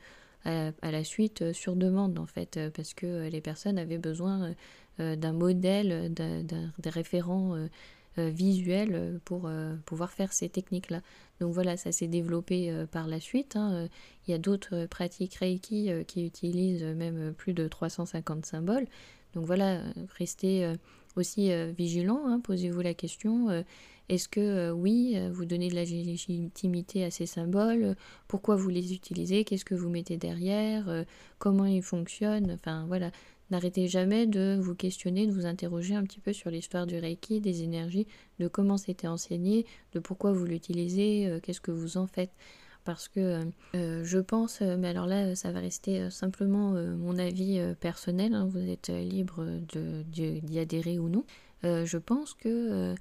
euh, 0.46 0.72
à, 0.82 0.92
la 0.92 1.04
suite 1.04 1.52
sur 1.54 1.76
demande, 1.76 2.20
en 2.20 2.26
fait, 2.26 2.60
parce 2.74 2.94
que 2.94 3.28
les 3.28 3.42
personnes 3.42 3.78
avaient 3.78 3.98
besoin 3.98 4.54
d'un 4.98 5.34
modèle, 5.34 6.14
d'un 6.14 6.72
référent 6.86 7.68
visuel 8.16 9.20
pour 9.26 9.50
pouvoir 9.86 10.14
faire 10.14 10.32
ces 10.32 10.48
techniques-là. 10.48 11.02
Donc 11.42 11.52
voilà, 11.52 11.76
ça 11.76 11.92
s'est 11.92 12.08
développé 12.08 12.74
par 12.92 13.08
la 13.08 13.20
suite. 13.20 13.58
Hein. 13.58 13.90
Il 14.26 14.32
y 14.32 14.34
a 14.34 14.38
d'autres 14.38 14.86
pratiques 14.86 15.36
Reiki 15.36 15.92
qui 16.08 16.26
utilisent 16.26 16.86
même 16.86 17.34
plus 17.34 17.54
de 17.54 17.68
350 17.68 18.46
symboles. 18.46 18.86
Donc 19.34 19.46
voilà, 19.46 19.82
restez 20.18 20.72
aussi 21.18 21.52
vigilant, 21.74 22.22
hein. 22.26 22.40
posez-vous 22.40 22.82
la 22.82 22.94
question 22.94 23.66
est-ce 24.10 24.30
que 24.30 24.40
euh, 24.40 24.72
oui, 24.72 25.14
euh, 25.16 25.30
vous 25.34 25.46
donnez 25.46 25.70
de 25.70 25.76
la 25.76 25.84
légitimité 25.84 27.04
à 27.04 27.12
ces 27.12 27.26
symboles? 27.26 27.96
Pourquoi 28.28 28.56
vous 28.56 28.70
les 28.70 28.94
utilisez? 28.94 29.44
Qu'est-ce 29.44 29.66
que 29.66 29.76
vous 29.76 29.90
mettez 29.90 30.18
derrière? 30.18 30.88
Euh, 30.88 31.04
Comment 31.40 31.66
ils 31.66 31.84
fonctionnent? 31.84 32.52
Enfin 32.52 32.86
voilà, 32.88 33.12
n'arrêtez 33.52 33.88
jamais 33.90 34.26
de 34.26 34.58
vous 34.62 34.76
questionner, 34.76 35.28
de 35.28 35.34
vous 35.34 35.46
interroger 35.46 35.94
un 35.94 36.04
petit 36.04 36.22
peu 36.22 36.32
sur 36.32 36.50
l'histoire 36.50 36.88
du 36.88 36.98
Reiki, 36.98 37.42
des 37.42 37.64
énergies, 37.64 38.08
de 38.40 38.48
comment 38.48 38.78
c'était 38.78 39.08
enseigné, 39.08 39.66
de 39.94 40.00
pourquoi 40.00 40.32
vous 40.32 40.46
l'utilisez, 40.46 41.40
qu'est-ce 41.44 41.62
que 41.62 41.72
vous 41.72 41.98
en 41.98 42.08
faites. 42.08 42.32
Parce 42.86 43.10
que 43.10 43.42
je 43.74 44.18
pense, 44.18 44.62
mais 44.62 44.88
alors 44.88 45.06
là, 45.06 45.36
ça 45.36 45.52
va 45.52 45.60
rester 45.60 46.10
simplement 46.10 46.72
mon 46.72 47.18
avis 47.20 47.62
personnel, 47.80 48.34
hein, 48.34 48.48
vous 48.50 48.68
êtes 48.68 48.88
libre 48.88 49.46
d'y 50.10 50.60
adhérer 50.60 50.98
ou 50.98 51.10
non. 51.10 51.24
je 51.64 51.98
pense 51.98 52.34
que 52.34 52.96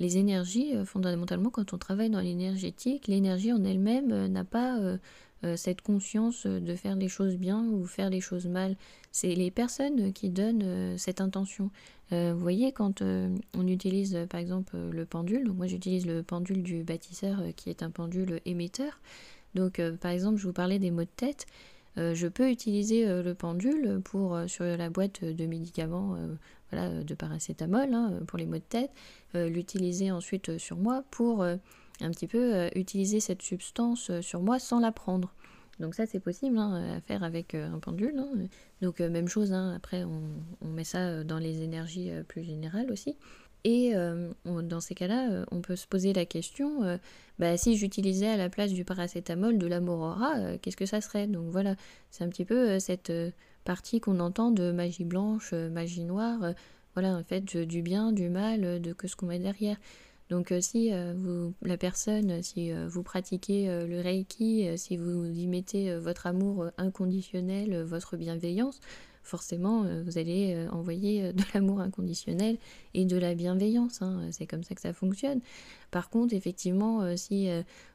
les 0.00 0.16
énergies, 0.16 0.74
euh, 0.74 0.84
fondamentalement, 0.84 1.50
quand 1.50 1.72
on 1.74 1.78
travaille 1.78 2.10
dans 2.10 2.20
l'énergétique, 2.20 3.06
l'énergie 3.06 3.52
en 3.52 3.62
elle-même 3.64 4.10
euh, 4.10 4.28
n'a 4.28 4.44
pas 4.44 4.78
euh, 4.80 4.96
cette 5.56 5.80
conscience 5.80 6.46
de 6.46 6.74
faire 6.74 6.96
les 6.96 7.08
choses 7.08 7.36
bien 7.36 7.64
ou 7.64 7.86
faire 7.86 8.10
les 8.10 8.20
choses 8.20 8.46
mal. 8.46 8.76
C'est 9.12 9.34
les 9.34 9.50
personnes 9.50 10.12
qui 10.12 10.28
donnent 10.28 10.98
cette 10.98 11.22
intention. 11.22 11.70
vous 12.10 12.38
voyez, 12.38 12.72
quand 12.72 13.00
on 13.00 13.66
utilise 13.66 14.18
par 14.28 14.38
exemple 14.38 14.76
le 14.76 15.06
pendule, 15.06 15.46
donc 15.46 15.56
moi 15.56 15.66
j'utilise 15.66 16.04
le 16.04 16.22
pendule 16.22 16.62
du 16.62 16.82
bâtisseur 16.82 17.42
qui 17.56 17.70
est 17.70 17.82
un 17.82 17.88
pendule 17.88 18.42
émetteur. 18.44 19.00
Donc 19.54 19.80
par 20.02 20.10
exemple, 20.10 20.36
je 20.36 20.46
vous 20.46 20.52
parlais 20.52 20.78
des 20.78 20.90
maux 20.90 21.04
de 21.04 21.16
tête. 21.16 21.46
Je 22.14 22.26
peux 22.26 22.50
utiliser 22.50 23.06
le 23.06 23.34
pendule 23.34 24.00
pour 24.04 24.38
sur 24.46 24.64
la 24.64 24.90
boîte 24.90 25.24
de 25.24 25.46
médicaments 25.46 26.16
de 26.72 27.14
paracétamol 27.14 27.92
hein, 27.92 28.20
pour 28.26 28.38
les 28.38 28.46
maux 28.46 28.56
de 28.56 28.60
tête, 28.60 28.90
euh, 29.34 29.48
l'utiliser 29.48 30.10
ensuite 30.10 30.50
euh, 30.50 30.58
sur 30.58 30.76
moi 30.76 31.04
pour 31.10 31.42
euh, 31.42 31.56
un 32.00 32.10
petit 32.10 32.26
peu 32.26 32.68
utiliser 32.74 33.20
cette 33.20 33.42
substance 33.42 34.10
sur 34.20 34.40
moi 34.40 34.58
sans 34.58 34.80
la 34.80 34.92
prendre. 34.92 35.34
Donc 35.80 35.94
ça 35.94 36.06
c'est 36.06 36.20
possible 36.20 36.58
hein, 36.58 36.96
à 36.96 37.00
faire 37.00 37.22
avec 37.22 37.54
un 37.54 37.78
pendule. 37.78 38.18
Hein. 38.18 38.46
Donc 38.80 39.00
même 39.00 39.28
chose, 39.28 39.52
après 39.52 40.04
on, 40.04 40.66
met 40.66 40.84
ça 40.84 41.24
dans 41.24 41.38
les 41.38 41.62
énergies 41.62 42.10
plus 42.26 42.42
générales 42.42 42.90
aussi. 42.90 43.16
Et 43.64 43.92
dans 44.44 44.80
ces 44.80 44.94
cas-là, 44.94 45.44
on 45.50 45.60
peut 45.60 45.76
se 45.76 45.86
poser 45.86 46.12
la 46.12 46.24
question, 46.24 46.98
bah, 47.38 47.56
si 47.56 47.76
j'utilisais 47.76 48.28
à 48.28 48.36
la 48.36 48.48
place 48.48 48.72
du 48.72 48.84
paracétamol 48.84 49.58
de 49.58 49.66
la 49.66 49.80
morora, 49.80 50.56
qu'est-ce 50.62 50.76
que 50.76 50.86
ça 50.86 51.00
serait? 51.00 51.26
Donc 51.26 51.50
voilà, 51.50 51.76
c'est 52.10 52.24
un 52.24 52.28
petit 52.28 52.44
peu 52.44 52.78
cette 52.78 53.12
partie 53.64 54.00
qu'on 54.00 54.20
entend 54.20 54.50
de 54.50 54.72
magie 54.72 55.04
blanche, 55.04 55.50
euh, 55.52 55.70
magie 55.70 56.04
noire, 56.04 56.42
euh, 56.42 56.52
voilà, 56.94 57.16
en 57.16 57.22
fait, 57.22 57.56
du 57.56 57.82
bien, 57.82 58.12
du 58.12 58.28
mal, 58.28 58.64
euh, 58.64 58.78
de 58.78 58.92
que 58.92 59.06
ce 59.06 59.16
qu'on 59.16 59.26
met 59.26 59.38
derrière. 59.38 59.76
Donc 60.28 60.54
si 60.60 60.92
vous, 61.16 61.54
la 61.60 61.76
personne, 61.76 62.40
si 62.44 62.70
vous 62.70 63.02
pratiquez 63.02 63.66
le 63.66 64.00
Reiki, 64.00 64.78
si 64.78 64.96
vous 64.96 65.26
y 65.26 65.48
mettez 65.48 65.92
votre 65.96 66.28
amour 66.28 66.66
inconditionnel, 66.78 67.82
votre 67.82 68.16
bienveillance, 68.16 68.78
forcément 69.22 69.84
vous 70.04 70.18
allez 70.18 70.66
envoyer 70.72 71.32
de 71.32 71.42
l'amour 71.54 71.80
inconditionnel 71.80 72.56
et 72.94 73.04
de 73.04 73.16
la 73.16 73.34
bienveillance. 73.34 74.02
Hein. 74.02 74.28
C'est 74.30 74.46
comme 74.46 74.64
ça 74.64 74.74
que 74.74 74.80
ça 74.80 74.92
fonctionne. 74.92 75.40
Par 75.90 76.10
contre, 76.10 76.34
effectivement, 76.34 77.16
si 77.16 77.48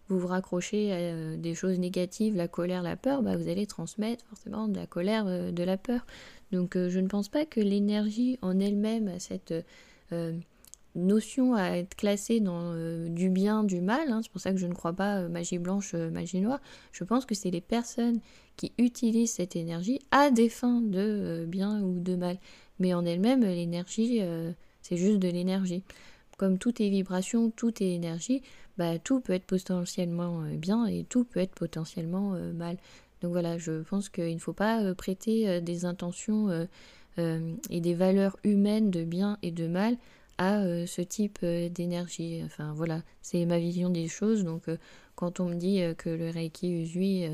vous 0.07 0.19
vous 0.19 0.27
raccrochez 0.27 0.91
à 0.91 0.95
euh, 0.95 1.37
des 1.37 1.55
choses 1.55 1.79
négatives, 1.79 2.35
la 2.35 2.47
colère, 2.47 2.83
la 2.83 2.95
peur, 2.95 3.23
bah, 3.23 3.35
vous 3.37 3.49
allez 3.49 3.65
transmettre 3.65 4.23
forcément 4.25 4.67
de 4.67 4.75
la 4.75 4.85
colère, 4.85 5.25
euh, 5.27 5.51
de 5.51 5.63
la 5.63 5.77
peur. 5.77 6.05
Donc 6.51 6.75
euh, 6.75 6.89
je 6.89 6.99
ne 6.99 7.07
pense 7.07 7.29
pas 7.29 7.45
que 7.45 7.59
l'énergie 7.59 8.37
en 8.41 8.59
elle-même 8.59 9.07
a 9.07 9.19
cette 9.19 9.53
notion 10.95 11.55
à 11.55 11.77
être 11.77 11.95
classée 11.95 12.39
dans 12.39 12.73
du 13.09 13.29
bien, 13.29 13.63
du 13.63 13.81
mal. 13.81 14.11
Hein. 14.11 14.21
C'est 14.23 14.31
pour 14.31 14.41
ça 14.41 14.51
que 14.51 14.57
je 14.57 14.67
ne 14.67 14.73
crois 14.73 14.93
pas 14.93 15.27
magie 15.27 15.57
blanche, 15.57 15.93
magie 15.93 16.39
noire. 16.39 16.59
Je 16.91 17.03
pense 17.03 17.25
que 17.25 17.35
c'est 17.35 17.51
les 17.51 17.61
personnes 17.61 18.19
qui 18.55 18.71
utilisent 18.77 19.33
cette 19.33 19.55
énergie 19.55 19.99
à 20.11 20.31
des 20.31 20.49
fins 20.49 20.81
de 20.81 21.45
bien 21.47 21.81
ou 21.81 21.99
de 21.99 22.15
mal. 22.15 22.37
Mais 22.79 22.93
en 22.93 23.05
elle-même, 23.05 23.41
l'énergie, 23.41 24.21
c'est 24.81 24.97
juste 24.97 25.19
de 25.19 25.27
l'énergie. 25.27 25.83
Comme 26.37 26.57
tout 26.57 26.81
est 26.81 26.89
vibration, 26.89 27.49
tout 27.49 27.81
est 27.81 27.93
énergie, 27.93 28.41
bah, 28.77 28.99
tout 28.99 29.21
peut 29.21 29.33
être 29.33 29.45
potentiellement 29.45 30.43
euh, 30.43 30.57
bien 30.57 30.85
et 30.85 31.05
tout 31.05 31.23
peut 31.23 31.39
être 31.39 31.55
potentiellement 31.55 32.33
euh, 32.33 32.51
mal. 32.51 32.77
Donc 33.21 33.31
voilà, 33.31 33.57
je 33.57 33.81
pense 33.83 34.09
qu'il 34.09 34.33
ne 34.33 34.39
faut 34.39 34.53
pas 34.53 34.83
euh, 34.83 34.93
prêter 34.93 35.61
des 35.61 35.85
intentions 35.85 36.67
et 37.17 37.79
des 37.79 37.93
valeurs 37.93 38.35
humaines 38.43 38.91
de 38.91 39.05
bien 39.05 39.37
et 39.41 39.51
de 39.51 39.67
mal 39.67 39.95
à 40.37 40.61
ce 40.85 41.01
type 41.01 41.43
d'énergie. 41.43 42.41
Enfin 42.45 42.73
voilà, 42.73 43.01
c'est 43.21 43.45
ma 43.45 43.59
vision 43.59 43.89
des 43.89 44.07
choses. 44.07 44.43
Donc 44.43 44.63
quand 45.15 45.39
on 45.39 45.49
me 45.49 45.55
dit 45.55 45.81
que 45.97 46.09
le 46.09 46.29
Reiki 46.29 46.81
Usui 46.81 47.25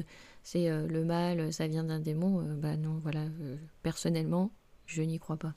c'est 0.43 0.69
le 0.69 1.03
mal, 1.03 1.53
ça 1.53 1.67
vient 1.67 1.83
d'un 1.83 1.99
démon, 1.99 2.43
bah 2.57 2.75
non, 2.75 2.99
voilà, 3.03 3.25
personnellement, 3.83 4.51
je 4.85 5.03
n'y 5.03 5.19
crois 5.19 5.37
pas. 5.37 5.53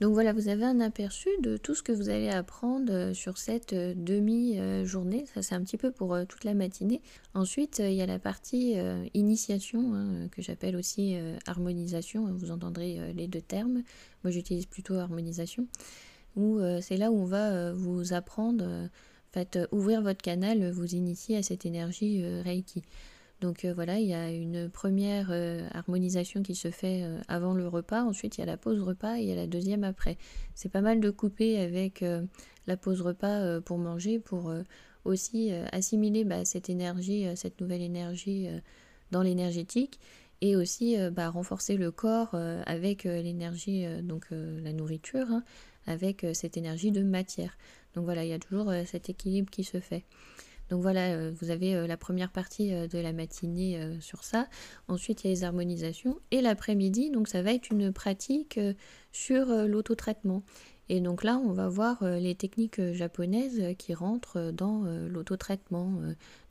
Donc 0.00 0.14
voilà, 0.14 0.32
vous 0.32 0.46
avez 0.46 0.64
un 0.64 0.78
aperçu 0.78 1.28
de 1.40 1.56
tout 1.56 1.74
ce 1.74 1.82
que 1.82 1.90
vous 1.90 2.08
allez 2.08 2.28
apprendre 2.28 2.92
euh, 2.92 3.14
sur 3.14 3.36
cette 3.36 3.72
euh, 3.72 3.94
demi-journée. 3.96 5.24
Ça 5.34 5.42
c'est 5.42 5.56
un 5.56 5.62
petit 5.62 5.76
peu 5.76 5.90
pour 5.90 6.14
euh, 6.14 6.24
toute 6.24 6.44
la 6.44 6.54
matinée. 6.54 7.02
Ensuite, 7.34 7.80
il 7.80 7.94
y 7.94 8.02
a 8.02 8.06
la 8.06 8.20
partie 8.20 8.76
initiation, 9.14 9.94
hein, 9.94 10.28
que 10.30 10.42
j'appelle 10.42 10.76
aussi 10.76 11.16
harmonisation. 11.46 12.32
Vous 12.32 12.50
entendrez 12.50 13.12
les 13.14 13.28
deux 13.28 13.40
termes. 13.40 13.82
Moi 14.24 14.30
j'utilise 14.30 14.66
plutôt 14.66 14.94
harmonisation. 14.94 15.66
Où 16.36 16.58
c'est 16.80 16.96
là 16.96 17.12
où 17.12 17.16
on 17.16 17.24
va 17.24 17.72
vous 17.72 18.12
apprendre, 18.12 18.88
ouvrir 19.70 20.02
votre 20.02 20.20
canal, 20.20 20.70
vous 20.70 20.94
initier 20.94 21.36
à 21.36 21.42
cette 21.42 21.64
énergie 21.64 22.24
Reiki. 22.42 22.82
Donc 23.40 23.64
euh, 23.64 23.72
voilà, 23.72 24.00
il 24.00 24.06
y 24.06 24.14
a 24.14 24.30
une 24.30 24.68
première 24.68 25.28
euh, 25.30 25.66
harmonisation 25.72 26.42
qui 26.42 26.56
se 26.56 26.70
fait 26.70 27.02
euh, 27.04 27.20
avant 27.28 27.54
le 27.54 27.68
repas, 27.68 28.02
ensuite 28.02 28.36
il 28.36 28.40
y 28.40 28.42
a 28.42 28.46
la 28.46 28.56
pause 28.56 28.80
repas 28.80 29.16
et 29.18 29.22
il 29.22 29.28
y 29.28 29.32
a 29.32 29.36
la 29.36 29.46
deuxième 29.46 29.84
après. 29.84 30.18
C'est 30.54 30.68
pas 30.68 30.80
mal 30.80 31.00
de 31.00 31.10
couper 31.10 31.60
avec 31.60 32.04
la 32.66 32.76
pause 32.76 33.00
repas 33.00 33.60
pour 33.60 33.78
manger, 33.78 34.18
pour 34.18 34.52
aussi 35.04 35.52
assimiler 35.72 36.24
bah, 36.24 36.44
cette 36.44 36.68
énergie, 36.68 37.26
cette 37.36 37.60
nouvelle 37.60 37.82
énergie 37.82 38.48
dans 39.12 39.22
l'énergétique 39.22 40.00
et 40.40 40.56
aussi 40.56 40.96
bah, 41.12 41.30
renforcer 41.30 41.76
le 41.76 41.92
corps 41.92 42.34
avec 42.66 43.04
l'énergie, 43.04 43.86
donc 44.02 44.26
la 44.30 44.72
nourriture, 44.72 45.30
hein, 45.30 45.44
avec 45.86 46.26
cette 46.32 46.56
énergie 46.56 46.90
de 46.90 47.04
matière. 47.04 47.56
Donc 47.94 48.04
voilà, 48.04 48.24
il 48.24 48.30
y 48.30 48.34
a 48.34 48.38
toujours 48.40 48.72
cet 48.84 49.08
équilibre 49.08 49.50
qui 49.50 49.62
se 49.62 49.78
fait. 49.78 50.04
Donc 50.68 50.82
voilà, 50.82 51.12
euh, 51.12 51.32
vous 51.40 51.50
avez 51.50 51.74
euh, 51.74 51.86
la 51.86 51.96
première 51.96 52.30
partie 52.30 52.74
euh, 52.74 52.86
de 52.86 52.98
la 52.98 53.12
matinée 53.12 53.80
sur 54.00 54.24
ça. 54.24 54.48
Ensuite, 54.86 55.24
il 55.24 55.28
y 55.28 55.30
a 55.30 55.34
les 55.34 55.44
harmonisations. 55.44 56.18
Et 56.30 56.40
l'après-midi, 56.40 57.10
donc 57.10 57.28
ça 57.28 57.42
va 57.42 57.52
être 57.52 57.70
une 57.70 57.92
pratique 57.92 58.60
sur 59.12 59.46
l'autotraitement. 59.46 60.42
Et 60.88 61.00
donc 61.00 61.22
là, 61.22 61.36
on 61.36 61.52
va 61.52 61.68
voir 61.68 62.02
les 62.02 62.34
techniques 62.34 62.80
japonaises 62.92 63.74
qui 63.76 63.94
rentrent 63.94 64.52
dans 64.52 64.84
l'autotraitement. 65.08 66.00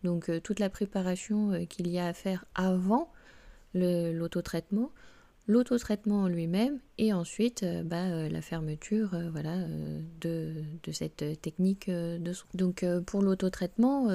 Donc 0.03 0.29
toute 0.43 0.59
la 0.59 0.69
préparation 0.69 1.65
qu'il 1.65 1.87
y 1.87 1.97
a 1.97 2.05
à 2.05 2.13
faire 2.13 2.45
avant 2.53 3.11
l'autotraitement 3.73 4.91
l'autotraitement 5.47 6.23
en 6.23 6.27
lui-même 6.27 6.79
et 6.97 7.13
ensuite 7.13 7.63
euh, 7.63 7.83
bah, 7.83 8.05
euh, 8.05 8.29
la 8.29 8.41
fermeture 8.41 9.13
euh, 9.13 9.29
voilà, 9.31 9.57
de, 10.21 10.53
cette 10.91 11.41
technique 11.41 11.89
de 11.89 12.33
soin. 12.33 12.47
Donc 12.53 12.85
pour 13.05 13.21
l'autotraitement, 13.21 14.07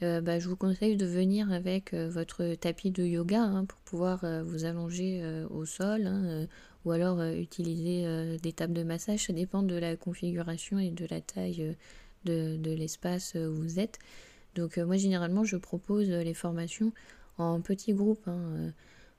bah, 0.00 0.38
je 0.38 0.48
vous 0.48 0.56
conseille 0.56 0.96
de 0.96 1.04
venir 1.04 1.52
avec 1.52 1.94
votre 1.94 2.54
tapis 2.54 2.90
de 2.90 3.04
yoga 3.04 3.42
hein, 3.42 3.64
pour 3.66 3.78
pouvoir 3.80 4.24
vous 4.44 4.64
allonger 4.64 5.22
au 5.50 5.66
sol 5.66 6.06
hein, 6.06 6.46
ou 6.84 6.92
alors 6.92 7.22
utiliser 7.22 8.38
des 8.42 8.52
tables 8.52 8.72
de 8.72 8.82
massage, 8.82 9.26
ça 9.26 9.34
dépend 9.34 9.62
de 9.62 9.76
la 9.76 9.96
configuration 9.96 10.78
et 10.78 10.90
de 10.90 11.06
la 11.10 11.20
taille 11.20 11.76
de, 12.24 12.74
l'espace 12.74 13.34
où 13.34 13.54
vous 13.54 13.78
êtes. 13.78 13.98
Donc 14.54 14.78
moi 14.78 14.96
généralement 14.96 15.44
je 15.44 15.58
propose 15.58 16.08
les 16.08 16.34
formations 16.34 16.92
en 17.36 17.60
petits 17.60 17.92
groupes. 17.92 18.26
Hein, 18.26 18.72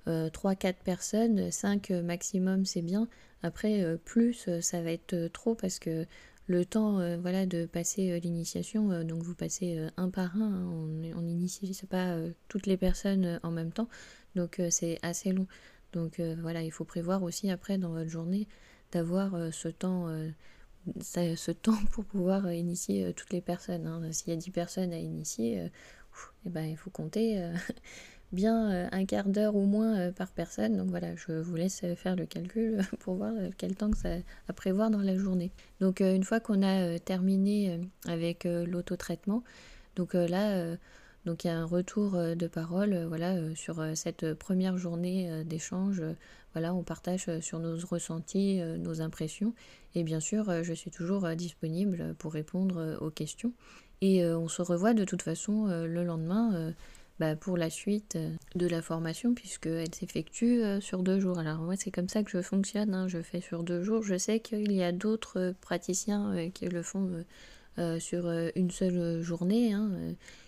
3-4 0.07 0.67
euh, 0.67 0.73
personnes, 0.83 1.51
5 1.51 1.91
euh, 1.91 2.01
maximum 2.01 2.65
c'est 2.65 2.81
bien. 2.81 3.07
Après, 3.43 3.83
euh, 3.83 3.97
plus 3.97 4.49
ça 4.61 4.81
va 4.81 4.91
être 4.91 5.27
trop 5.27 5.55
parce 5.55 5.79
que 5.79 6.05
le 6.47 6.65
temps 6.65 6.99
voilà, 7.19 7.45
de 7.45 7.65
passer 7.65 8.19
l'initiation, 8.19 9.03
donc 9.05 9.23
vous 9.23 9.35
passez 9.35 9.87
un 9.95 10.09
par 10.09 10.35
un, 10.35 10.65
hein, 10.65 11.13
on 11.15 11.21
n'initie 11.21 11.71
pas 11.89 12.17
toutes 12.49 12.65
les 12.65 12.75
personnes 12.75 13.39
en 13.43 13.51
même 13.51 13.71
temps, 13.71 13.87
donc 14.35 14.59
c'est 14.69 14.99
assez 15.01 15.31
long. 15.31 15.47
Donc 15.93 16.19
voilà, 16.19 16.61
il 16.61 16.71
faut 16.71 16.83
prévoir 16.83 17.23
aussi 17.23 17.49
après 17.49 17.77
dans 17.77 17.91
votre 17.91 18.09
journée 18.09 18.49
d'avoir 18.91 19.53
ce 19.53 19.69
temps 19.69 20.09
ce 20.99 21.51
temps 21.51 21.79
pour 21.91 22.03
pouvoir 22.03 22.51
initier 22.51 23.13
toutes 23.13 23.31
les 23.31 23.41
personnes. 23.41 23.87
Hein. 23.87 24.11
S'il 24.11 24.33
y 24.33 24.33
a 24.33 24.35
10 24.35 24.51
personnes 24.51 24.91
à 24.91 24.97
initier, 24.97 25.69
eh 26.45 26.49
ben, 26.49 26.65
il 26.65 26.75
faut 26.75 26.89
compter 26.89 27.49
bien 28.31 28.71
euh, 28.71 28.87
un 28.91 29.05
quart 29.05 29.27
d'heure 29.27 29.55
ou 29.55 29.65
moins 29.65 29.97
euh, 29.97 30.11
par 30.11 30.31
personne. 30.31 30.77
Donc 30.77 30.89
voilà, 30.89 31.15
je 31.15 31.33
vous 31.33 31.55
laisse 31.55 31.81
faire 31.95 32.15
le 32.15 32.25
calcul 32.25 32.81
pour 32.99 33.15
voir 33.15 33.33
euh, 33.37 33.49
quel 33.57 33.75
temps 33.75 33.91
que 33.91 33.97
ça 33.97 34.09
à 34.47 34.53
prévoir 34.53 34.89
dans 34.89 35.01
la 35.01 35.17
journée. 35.17 35.51
Donc 35.79 35.99
une 35.99 36.23
fois 36.23 36.39
qu'on 36.39 36.63
a 36.63 36.99
terminé 36.99 37.79
avec 38.07 38.43
l'autotraitement, 38.45 39.43
donc 39.95 40.13
là, 40.13 40.75
donc 41.25 41.43
il 41.43 41.47
y 41.47 41.49
a 41.49 41.57
un 41.57 41.65
retour 41.65 42.11
de 42.11 42.47
parole, 42.47 43.05
voilà, 43.07 43.35
sur 43.55 43.83
cette 43.95 44.33
première 44.33 44.77
journée 44.77 45.43
d'échange. 45.43 46.03
Voilà, 46.53 46.73
on 46.73 46.83
partage 46.83 47.39
sur 47.39 47.59
nos 47.59 47.77
ressentis, 47.77 48.61
nos 48.77 49.01
impressions, 49.01 49.53
et 49.95 50.03
bien 50.03 50.19
sûr, 50.19 50.63
je 50.63 50.73
suis 50.73 50.91
toujours 50.91 51.27
disponible 51.29 52.15
pour 52.19 52.33
répondre 52.33 52.97
aux 53.01 53.11
questions. 53.11 53.53
Et 54.01 54.25
on 54.25 54.47
se 54.47 54.61
revoit 54.61 54.93
de 54.93 55.03
toute 55.03 55.23
façon 55.23 55.65
le 55.65 56.03
lendemain 56.03 56.73
bah, 57.21 57.35
pour 57.35 57.55
la 57.55 57.69
suite 57.69 58.15
euh, 58.15 58.31
de 58.55 58.65
la 58.65 58.81
formation 58.81 59.35
puisqu'elle 59.35 59.93
s'effectue 59.93 60.63
euh, 60.63 60.81
sur 60.81 61.03
deux 61.03 61.19
jours. 61.19 61.37
Alors 61.37 61.59
moi 61.59 61.75
c'est 61.77 61.91
comme 61.91 62.09
ça 62.09 62.23
que 62.23 62.31
je 62.31 62.41
fonctionne, 62.41 62.95
hein. 62.95 63.07
je 63.07 63.21
fais 63.21 63.41
sur 63.41 63.61
deux 63.61 63.83
jours. 63.83 64.01
Je 64.01 64.17
sais 64.17 64.39
qu'il 64.39 64.71
y 64.71 64.81
a 64.81 64.91
d'autres 64.91 65.39
euh, 65.39 65.53
praticiens 65.61 66.49
qui 66.51 66.65
le 66.65 66.81
font 66.81 67.23
sur 67.99 68.27
une 68.55 68.71
seule 68.71 69.21
journée. 69.21 69.71
Hein. 69.71 69.91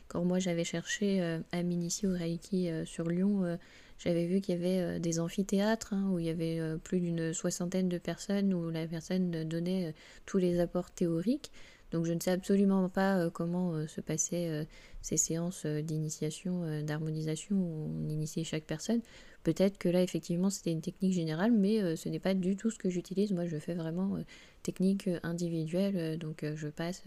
Quand 0.08 0.26
moi 0.26 0.40
j'avais 0.40 0.64
cherché 0.64 1.22
à 1.52 1.64
m'initier 1.64 2.08
au 2.08 2.14
Reiki 2.14 2.70
sur 2.86 3.08
Lyon, 3.08 3.58
j'avais 3.98 4.26
vu 4.26 4.42
qu'il 4.42 4.56
y 4.56 4.58
avait 4.58 5.00
des 5.00 5.20
amphithéâtres 5.20 5.94
hein, 5.94 6.10
où 6.12 6.20
il 6.20 6.26
y 6.26 6.30
avait 6.30 6.60
plus 6.84 7.00
d'une 7.00 7.34
soixantaine 7.34 7.88
de 7.88 7.98
personnes 7.98 8.54
où 8.54 8.70
la 8.70 8.86
personne 8.86 9.32
donnait 9.46 9.96
tous 10.26 10.38
les 10.38 10.60
apports 10.60 10.92
théoriques. 10.92 11.52
Donc 11.94 12.06
je 12.06 12.12
ne 12.12 12.20
sais 12.20 12.32
absolument 12.32 12.90
pas 12.90 13.18
euh, 13.18 13.30
comment 13.30 13.74
euh, 13.74 13.88
se 13.88 14.02
passaient 14.02 14.50
euh, 14.50 14.66
ces 15.02 15.16
séances 15.16 15.66
d'initiation, 15.66 16.82
d'harmonisation 16.82 17.56
où 17.56 17.92
on 18.04 18.10
initiait 18.10 18.44
chaque 18.44 18.64
personne. 18.64 19.02
Peut-être 19.44 19.78
que 19.78 19.90
là, 19.90 20.02
effectivement, 20.02 20.50
c'était 20.50 20.72
une 20.72 20.82
technique 20.82 21.12
générale, 21.12 21.52
mais 21.52 21.98
ce 21.98 22.08
n'est 22.08 22.20
pas 22.22 22.34
du 22.34 22.56
tout 22.56 22.70
ce 22.70 22.78
que 22.78 22.90
j'utilise. 22.90 23.34
Moi, 23.34 23.46
je 23.46 23.58
fais 23.58 23.74
vraiment 23.74 24.18
technique 24.64 25.10
individuelle, 25.22 26.18
donc 26.18 26.46
je 26.56 26.70
passe 26.70 27.04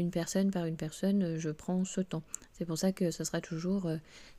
une 0.00 0.10
personne 0.10 0.50
par 0.50 0.64
une 0.64 0.74
personne, 0.74 1.36
je 1.36 1.50
prends 1.50 1.84
ce 1.84 2.00
temps. 2.00 2.24
C'est 2.54 2.64
pour 2.64 2.78
ça 2.78 2.90
que 2.90 3.12
ce 3.12 3.22
sera 3.22 3.40
toujours 3.40 3.88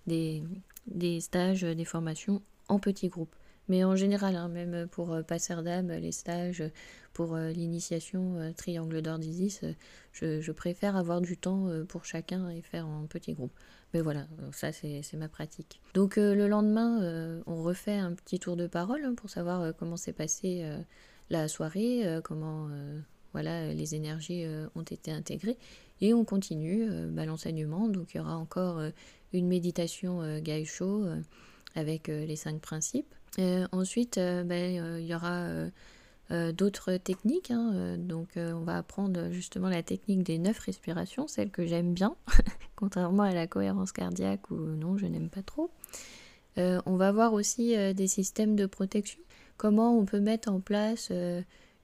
des, 0.08 0.44
des 0.88 1.22
stages, 1.22 1.62
des 1.62 1.86
formations 1.86 2.42
en 2.68 2.80
petits 2.80 3.08
groupes. 3.08 3.38
Mais 3.68 3.84
en 3.84 3.96
général, 3.96 4.36
hein, 4.36 4.48
même 4.48 4.88
pour 4.88 5.14
euh, 5.14 5.24
d'âme, 5.64 5.92
les 5.92 6.12
stages, 6.12 6.64
pour 7.14 7.36
euh, 7.36 7.50
l'initiation 7.50 8.36
euh, 8.38 8.52
Triangle 8.54 9.02
d'Or 9.02 9.20
d'Isis, 9.20 9.62
je, 10.14 10.52
préfère 10.52 10.96
avoir 10.96 11.22
du 11.22 11.38
temps 11.38 11.68
pour 11.88 12.06
chacun 12.06 12.50
et 12.50 12.62
faire 12.62 12.88
en 12.88 13.06
petit 13.06 13.34
groupe. 13.34 13.54
Mais 13.94 14.02
voilà, 14.02 14.28
ça 14.52 14.72
c'est 14.72 15.04
ma 15.14 15.30
pratique. 15.30 15.80
Donc 15.94 16.16
le 16.16 16.48
lendemain, 16.48 17.42
on 17.46 17.62
refait 17.62 17.98
un 17.98 18.14
petit 18.14 18.40
tour 18.40 18.56
de 18.56 18.66
parole 18.66 19.04
hein, 19.06 19.14
pour 19.16 19.30
savoir 19.30 19.76
comment 19.78 19.96
s'est 19.96 20.14
passée 20.14 20.68
la 21.30 21.48
soirée, 21.48 22.20
comment 22.24 22.68
voilà, 23.34 23.72
les 23.72 23.94
énergies 23.94 24.46
ont 24.74 24.82
été 24.82 25.12
intégrées. 25.12 25.58
Et 26.02 26.16
on 26.16 26.26
continue 26.26 26.90
bah, 27.12 27.26
l'enseignement. 27.26 27.88
Donc 27.88 28.16
il 28.16 28.18
y 28.18 28.20
aura 28.20 28.38
encore 28.38 28.82
une 29.32 29.48
méditation 29.48 30.40
Gaisho 30.40 31.06
avec 31.76 32.08
les 32.08 32.36
cinq 32.36 32.60
principes. 32.60 33.14
Euh, 33.40 33.68
ensuite, 33.72 34.18
euh, 34.18 34.44
ben, 34.44 34.80
euh, 34.80 35.00
il 35.00 35.08
y 35.08 35.16
aura 35.16 35.48
d'autres 36.52 36.98
techniques. 36.98 37.52
Hein, 37.52 37.96
donc, 37.98 38.32
on 38.36 38.60
va 38.60 38.78
apprendre 38.78 39.32
justement 39.32 39.70
la 39.70 39.82
technique 39.82 40.24
des 40.24 40.38
neuf 40.38 40.60
respirations, 40.60 41.26
celle 41.28 41.52
que 41.52 41.66
j'aime 41.66 41.94
bien, 41.94 42.18
contrairement 42.76 43.24
à 43.24 43.34
la 43.34 43.48
cohérence 43.48 43.94
cardiaque 43.94 44.52
où 44.52 44.56
non, 44.56 44.98
je 44.98 45.06
n'aime 45.06 45.30
pas 45.30 45.42
trop. 45.42 45.72
on 46.58 46.98
va 46.98 47.14
voir 47.14 47.32
aussi 47.32 47.78
des 47.94 48.08
systèmes 48.08 48.58
de 48.58 48.66
protection. 48.66 49.22
Comment 49.56 49.98
on 49.98 50.04
peut 50.04 50.20
mettre 50.20 50.52
en 50.52 50.60
place 50.60 51.14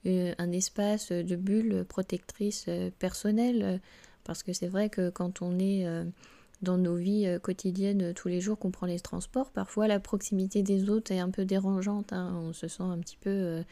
un 0.04 0.52
espace 0.52 1.10
de 1.10 1.36
bulles 1.36 1.86
protectrices 1.88 2.66
personnelles. 2.98 3.80
Parce 4.24 4.42
que 4.42 4.52
c'est 4.52 4.68
vrai 4.68 4.90
que 4.90 5.08
quand 5.08 5.40
on 5.40 5.58
est 5.58 5.86
dans 6.64 6.78
nos 6.78 6.96
vies 6.96 7.26
euh, 7.26 7.38
quotidiennes 7.38 8.02
euh, 8.02 8.12
tous 8.12 8.26
les 8.26 8.40
jours 8.40 8.58
qu'on 8.58 8.72
prend 8.72 8.86
les 8.86 8.98
transports. 8.98 9.50
Parfois, 9.50 9.86
la 9.86 10.00
proximité 10.00 10.62
des 10.62 10.90
autres 10.90 11.12
est 11.12 11.20
un 11.20 11.30
peu 11.30 11.44
dérangeante. 11.44 12.12
Hein. 12.12 12.34
On 12.42 12.52
se 12.52 12.66
sent 12.66 12.82
un 12.82 12.98
petit 12.98 13.16
peu. 13.16 13.30
Euh, 13.30 13.62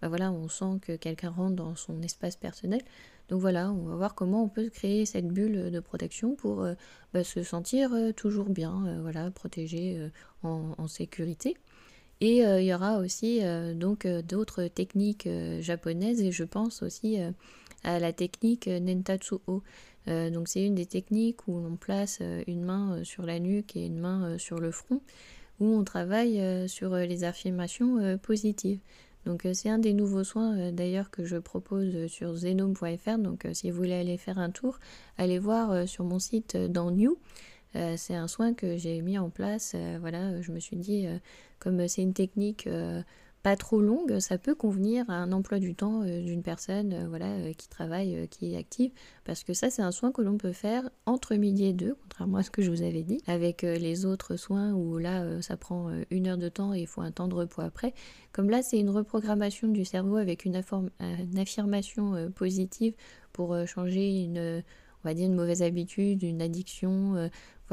bah 0.00 0.08
voilà, 0.08 0.30
on 0.30 0.48
sent 0.48 0.78
que 0.82 0.96
quelqu'un 0.96 1.30
rentre 1.30 1.56
dans 1.56 1.74
son 1.74 2.00
espace 2.02 2.36
personnel. 2.36 2.82
Donc 3.28 3.40
voilà, 3.40 3.72
on 3.72 3.86
va 3.86 3.96
voir 3.96 4.14
comment 4.14 4.44
on 4.44 4.48
peut 4.48 4.68
créer 4.68 5.06
cette 5.06 5.28
bulle 5.28 5.70
de 5.70 5.80
protection 5.80 6.34
pour 6.34 6.66
bah, 7.14 7.22
se 7.22 7.44
sentir 7.44 7.92
toujours 8.16 8.46
bien, 8.46 8.98
voilà, 9.00 9.30
protégé 9.30 10.10
en, 10.42 10.88
sécurité. 10.88 11.56
Et 12.20 12.38
il 12.38 12.64
y 12.64 12.74
aura 12.74 12.98
aussi 12.98 13.42
donc 13.76 14.08
d'autres 14.08 14.64
techniques 14.64 15.28
japonaises 15.60 16.20
et 16.20 16.32
je 16.32 16.42
pense 16.42 16.82
aussi 16.82 17.18
à 17.84 18.00
la 18.00 18.12
technique 18.12 18.66
Nentatsu-o. 18.66 19.62
Euh, 20.08 20.30
donc 20.30 20.48
c'est 20.48 20.64
une 20.64 20.74
des 20.74 20.86
techniques 20.86 21.46
où 21.46 21.56
on 21.56 21.76
place 21.76 22.18
euh, 22.20 22.42
une 22.46 22.62
main 22.62 22.96
euh, 22.96 23.04
sur 23.04 23.24
la 23.24 23.38
nuque 23.38 23.76
et 23.76 23.86
une 23.86 23.98
main 23.98 24.36
sur 24.38 24.58
le 24.58 24.70
front, 24.70 25.00
où 25.60 25.66
on 25.66 25.84
travaille 25.84 26.68
sur 26.68 26.96
les 26.96 27.24
affirmations 27.24 28.18
positives. 28.18 28.80
Donc 29.26 29.46
c'est 29.52 29.68
un 29.68 29.78
des 29.78 29.92
nouveaux 29.92 30.24
soins 30.24 30.72
d'ailleurs 30.72 31.10
que 31.10 31.24
je 31.24 31.36
propose 31.36 32.08
sur 32.08 32.34
zenome.fr. 32.34 33.18
Donc 33.18 33.46
si 33.52 33.70
vous 33.70 33.76
voulez 33.76 33.94
aller 33.94 34.16
faire 34.16 34.38
un 34.38 34.50
tour, 34.50 34.80
allez 35.18 35.38
voir 35.38 35.86
sur 35.86 36.04
mon 36.04 36.18
site 36.18 36.56
dans 36.56 36.90
New. 36.90 37.16
c'est 37.74 38.16
un 38.16 38.26
soin 38.26 38.54
que 38.54 38.76
j'ai 38.76 39.00
mis 39.02 39.18
en 39.18 39.30
place. 39.30 39.76
voilà, 40.00 40.40
je 40.40 40.50
me 40.50 40.58
suis 40.58 40.76
dit, 40.76 41.06
comme 41.60 41.86
c'est 41.86 42.02
une 42.02 42.14
technique 42.14 42.68
pas 43.42 43.56
trop 43.56 43.80
longue, 43.80 44.20
ça 44.20 44.38
peut 44.38 44.54
convenir 44.54 45.08
à 45.10 45.14
un 45.14 45.32
emploi 45.32 45.58
du 45.58 45.74
temps 45.74 46.02
euh, 46.02 46.22
d'une 46.22 46.42
personne 46.42 46.92
euh, 46.92 47.08
voilà, 47.08 47.26
euh, 47.26 47.52
qui 47.52 47.68
travaille, 47.68 48.28
qui 48.28 48.52
est 48.52 48.56
active, 48.56 48.92
parce 49.24 49.42
que 49.42 49.52
ça 49.52 49.68
c'est 49.68 49.82
un 49.82 49.90
soin 49.90 50.12
que 50.12 50.22
l'on 50.22 50.38
peut 50.38 50.52
faire 50.52 50.88
entre 51.06 51.34
midi 51.34 51.66
et 51.66 51.72
deux, 51.72 51.96
contrairement 52.02 52.38
à 52.38 52.42
ce 52.44 52.50
que 52.50 52.62
je 52.62 52.70
vous 52.70 52.82
avais 52.82 53.02
dit, 53.02 53.20
avec 53.26 53.62
les 53.62 54.06
autres 54.06 54.36
soins 54.36 54.72
où 54.72 54.98
là 54.98 55.40
ça 55.42 55.56
prend 55.56 55.90
une 56.10 56.28
heure 56.28 56.38
de 56.38 56.48
temps 56.48 56.74
et 56.74 56.80
il 56.80 56.86
faut 56.86 57.00
un 57.00 57.10
temps 57.10 57.28
de 57.28 57.34
repos 57.34 57.62
après. 57.62 57.94
Comme 58.32 58.50
là 58.50 58.62
c'est 58.62 58.78
une 58.78 58.90
reprogrammation 58.90 59.68
du 59.68 59.84
cerveau 59.84 60.16
avec 60.16 60.44
une, 60.44 60.60
une 61.00 61.38
affirmation 61.38 62.30
positive 62.34 62.94
pour 63.32 63.56
changer 63.66 64.22
une 64.22 64.62
on 65.04 65.08
va 65.08 65.14
dire 65.14 65.26
une 65.26 65.34
mauvaise 65.34 65.62
habitude, 65.62 66.22
une 66.22 66.42
addiction, 66.42 67.28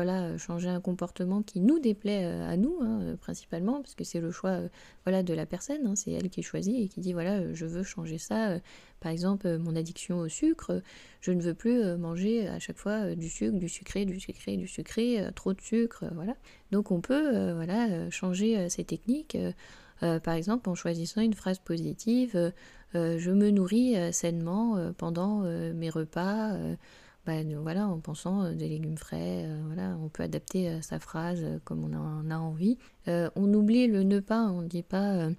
euh, 0.07 0.37
changer 0.37 0.69
un 0.69 0.79
comportement 0.79 1.41
qui 1.41 1.59
nous 1.59 1.79
déplaît 1.79 2.25
euh, 2.25 2.49
à 2.49 2.57
nous, 2.57 2.77
hein, 2.81 2.99
euh, 3.01 3.15
principalement, 3.15 3.81
parce 3.81 3.95
que 3.95 4.03
c'est 4.03 4.19
le 4.19 4.31
choix 4.31 4.59
voilà, 5.05 5.23
de 5.23 5.33
la 5.33 5.45
personne, 5.45 5.85
hein, 5.85 5.95
c'est 5.95 6.11
elle 6.11 6.29
qui 6.29 6.41
choisit 6.41 6.75
et 6.75 6.87
qui 6.87 7.01
dit 7.01 7.13
voilà, 7.13 7.53
je 7.53 7.65
veux 7.65 7.83
changer 7.83 8.17
ça. 8.17 8.59
par 8.99 9.11
exemple, 9.11 9.57
mon 9.57 9.75
addiction 9.75 10.19
au 10.19 10.27
sucre, 10.27 10.81
je 11.21 11.31
ne 11.31 11.41
veux 11.41 11.53
plus 11.53 11.97
manger 11.97 12.47
à 12.47 12.59
chaque 12.59 12.77
fois 12.77 13.15
du 13.15 13.29
sucre, 13.29 13.57
du 13.57 13.69
sucré, 13.69 14.05
du 14.05 14.19
sucré, 14.19 14.57
du 14.57 14.67
sucré, 14.67 15.21
trop 15.35 15.53
de 15.53 15.61
sucre, 15.61 16.05
voilà. 16.13 16.35
Donc 16.71 16.91
on 16.91 17.01
peut 17.01 17.53
voilà, 17.53 18.09
changer 18.09 18.69
ces 18.69 18.83
techniques. 18.83 19.37
par 19.99 20.33
exemple, 20.33 20.69
en 20.69 20.75
choisissant 20.75 21.21
une 21.21 21.33
phrase 21.33 21.59
positive, 21.59 22.51
je 22.93 23.31
me 23.31 23.49
nourris 23.49 23.95
sainement 24.13 24.93
pendant 24.97 25.41
mes 25.73 25.89
repas. 25.89 26.57
Voilà, 27.61 27.87
en 27.87 27.99
pensant 27.99 28.43
euh, 28.43 28.53
des 28.53 28.67
légumes 28.67 28.97
frais, 28.97 29.45
euh, 29.45 29.61
voilà, 29.67 29.95
on 30.01 30.09
peut 30.09 30.23
adapter 30.23 30.69
euh, 30.69 30.81
sa 30.81 30.99
phrase 30.99 31.45
comme 31.63 31.83
on 31.83 31.95
en 31.95 32.31
a 32.31 32.37
envie. 32.37 32.77
on 33.07 33.53
oublie 33.53 33.87
le 33.87 34.03
ne 34.03 34.19
pas, 34.19 34.47
on 34.47 34.61
ne 34.61 34.67
dit 34.67 34.83
pas 34.83 35.29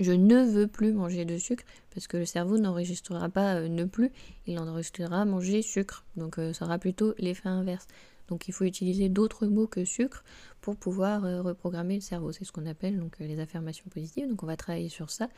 je 0.00 0.12
ne 0.12 0.42
veux 0.44 0.66
plus 0.66 0.92
manger 0.92 1.24
de 1.24 1.38
sucre 1.38 1.64
parce 1.94 2.06
que 2.08 2.16
le 2.16 2.26
cerveau 2.26 2.58
n'enregistrera 2.58 3.28
pas 3.28 3.60
ne 3.60 3.84
plus, 3.84 4.10
il 4.46 4.58
enregistrera 4.58 5.24
manger 5.24 5.62
sucre. 5.62 6.04
Donc 6.16 6.36
ça 6.52 6.64
aura 6.64 6.78
plutôt 6.78 7.14
l'effet 7.18 7.48
inverse. 7.48 7.86
Donc 8.28 8.48
il 8.48 8.52
faut 8.52 8.64
utiliser 8.64 9.08
d'autres 9.08 9.46
mots 9.46 9.66
que 9.66 9.84
sucre 9.84 10.24
pour 10.60 10.76
pouvoir 10.76 11.22
reprogrammer 11.44 11.96
le 11.96 12.00
cerveau. 12.00 12.32
C'est 12.32 12.44
ce 12.44 12.52
qu'on 12.52 12.66
appelle 12.66 12.98
donc 12.98 13.18
les 13.20 13.38
affirmations 13.38 13.84
positives. 13.88 14.28
Donc 14.28 14.42
on 14.42 14.46
va 14.46 14.56
travailler 14.56 14.88
sur 14.88 15.10
ça, 15.10 15.28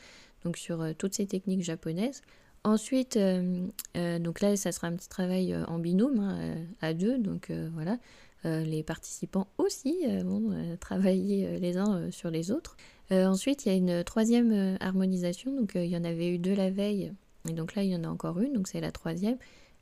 donc 0.45 0.57
sur 0.57 0.83
toutes 0.97 1.15
ces 1.15 1.27
techniques 1.27 1.63
japonaises 1.63 2.23
Ensuite, 2.67 3.17
euh, 3.17 3.65
euh, 3.97 4.19
donc 4.19 4.41
là, 4.41 4.57
ça 4.57 4.73
sera 4.73 4.89
un 4.89 4.97
petit 4.97 5.09
travail 5.09 5.53
euh, 5.53 5.65
en 5.67 5.79
binôme, 5.79 6.19
hein, 6.19 6.57
à 6.81 6.95
deux. 6.95 7.17
Donc 7.17 7.53
voilà, 7.73 7.97
les 8.45 8.83
participants 8.83 9.47
aussi 9.59 10.05
vont 10.25 10.53
travailler 10.79 11.59
les 11.59 11.77
uns 11.79 12.11
sur 12.11 12.31
les 12.31 12.51
autres. 12.53 12.77
ensuite, 13.11 13.67
il 13.67 13.69
y 13.69 13.73
a 13.73 13.77
une 13.77 14.05
troisième 14.05 14.77
harmonisation. 14.81 15.55
Donc 15.55 15.73
il 15.75 15.87
y 15.87 15.97
en 15.97 16.05
avait 16.05 16.29
eu 16.29 16.39
deux 16.39 16.55
la 16.55 16.71
veille, 16.71 17.13
et 17.49 17.53
donc 17.53 17.75
là, 17.75 17.83
il 17.83 17.91
y 17.91 17.97
en 17.97 18.05
a 18.05 18.09
encore 18.09 18.41
une. 18.41 18.53
Donc 18.53 18.69
c'est 18.69 18.81
la 18.81 18.93
troisième. 18.93 19.39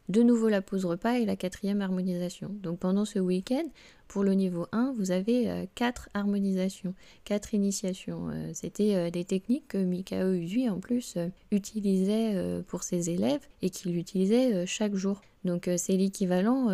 De 0.08 0.22
nouveau 0.22 0.48
la 0.48 0.62
pause 0.62 0.84
repas 0.84 1.14
et 1.14 1.24
la 1.24 1.36
quatrième 1.36 1.80
harmonisation. 1.80 2.50
Donc 2.62 2.78
pendant 2.78 3.04
ce 3.04 3.18
week-end, 3.18 3.64
pour 4.08 4.22
le 4.22 4.34
niveau 4.34 4.66
1, 4.72 4.92
vous 4.96 5.10
avez 5.10 5.50
euh, 5.50 5.64
quatre 5.74 6.08
harmonisations, 6.14 6.94
quatre 7.24 7.54
initiations. 7.54 8.28
Euh, 8.28 8.50
c'était 8.52 8.94
euh, 8.94 9.10
des 9.10 9.24
techniques 9.24 9.68
que 9.68 9.78
Mikao 9.78 10.34
Usui 10.34 10.68
en 10.68 10.78
plus 10.78 11.16
utilisait 11.50 12.62
pour 12.68 12.82
ses 12.82 13.10
élèves 13.10 13.40
et 13.62 13.70
qu'il 13.70 13.96
utilisait 13.96 14.66
chaque 14.66 14.94
jour. 14.94 15.22
Donc 15.44 15.68
c'est 15.76 15.96
l'équivalent 15.96 16.68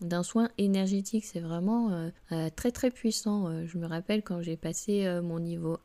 d'un 0.00 0.22
soin 0.22 0.48
énergétique, 0.58 1.24
c'est 1.24 1.40
vraiment 1.40 2.10
très 2.56 2.72
très 2.72 2.90
puissant. 2.90 3.64
je 3.64 3.78
me 3.78 3.86
rappelle 3.86 4.22
quand 4.22 4.42
j'ai 4.42 4.56
passé 4.56 5.06
mon 5.22 5.38
niveau 5.38 5.78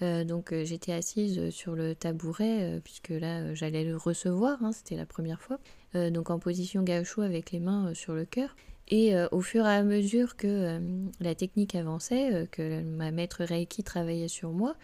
1, 0.00 0.24
donc 0.24 0.54
j'étais 0.62 0.92
assise 0.92 1.50
sur 1.50 1.74
le 1.74 1.94
tabouret 1.94 2.80
puisque 2.84 3.10
là 3.10 3.54
j'allais 3.54 3.84
le 3.84 3.96
recevoir, 3.96 4.62
hein, 4.62 4.72
c'était 4.72 4.96
la 4.96 5.06
première 5.06 5.40
fois, 5.40 5.58
donc 5.94 6.30
en 6.30 6.38
position 6.38 6.82
gaucho 6.82 7.22
avec 7.22 7.52
les 7.52 7.60
mains 7.60 7.94
sur 7.94 8.14
le 8.14 8.24
cœur. 8.24 8.54
Et 8.88 9.14
euh, 9.14 9.28
au 9.32 9.40
fur 9.40 9.64
et 9.66 9.74
à 9.74 9.82
mesure 9.82 10.36
que 10.36 10.46
euh, 10.46 10.80
la 11.20 11.34
technique 11.34 11.74
avançait, 11.74 12.34
euh, 12.34 12.46
que 12.46 12.82
ma 12.82 13.10
maître 13.10 13.44
Reiki 13.44 13.82
travaillait 13.82 14.28
sur 14.28 14.50
moi, 14.50 14.76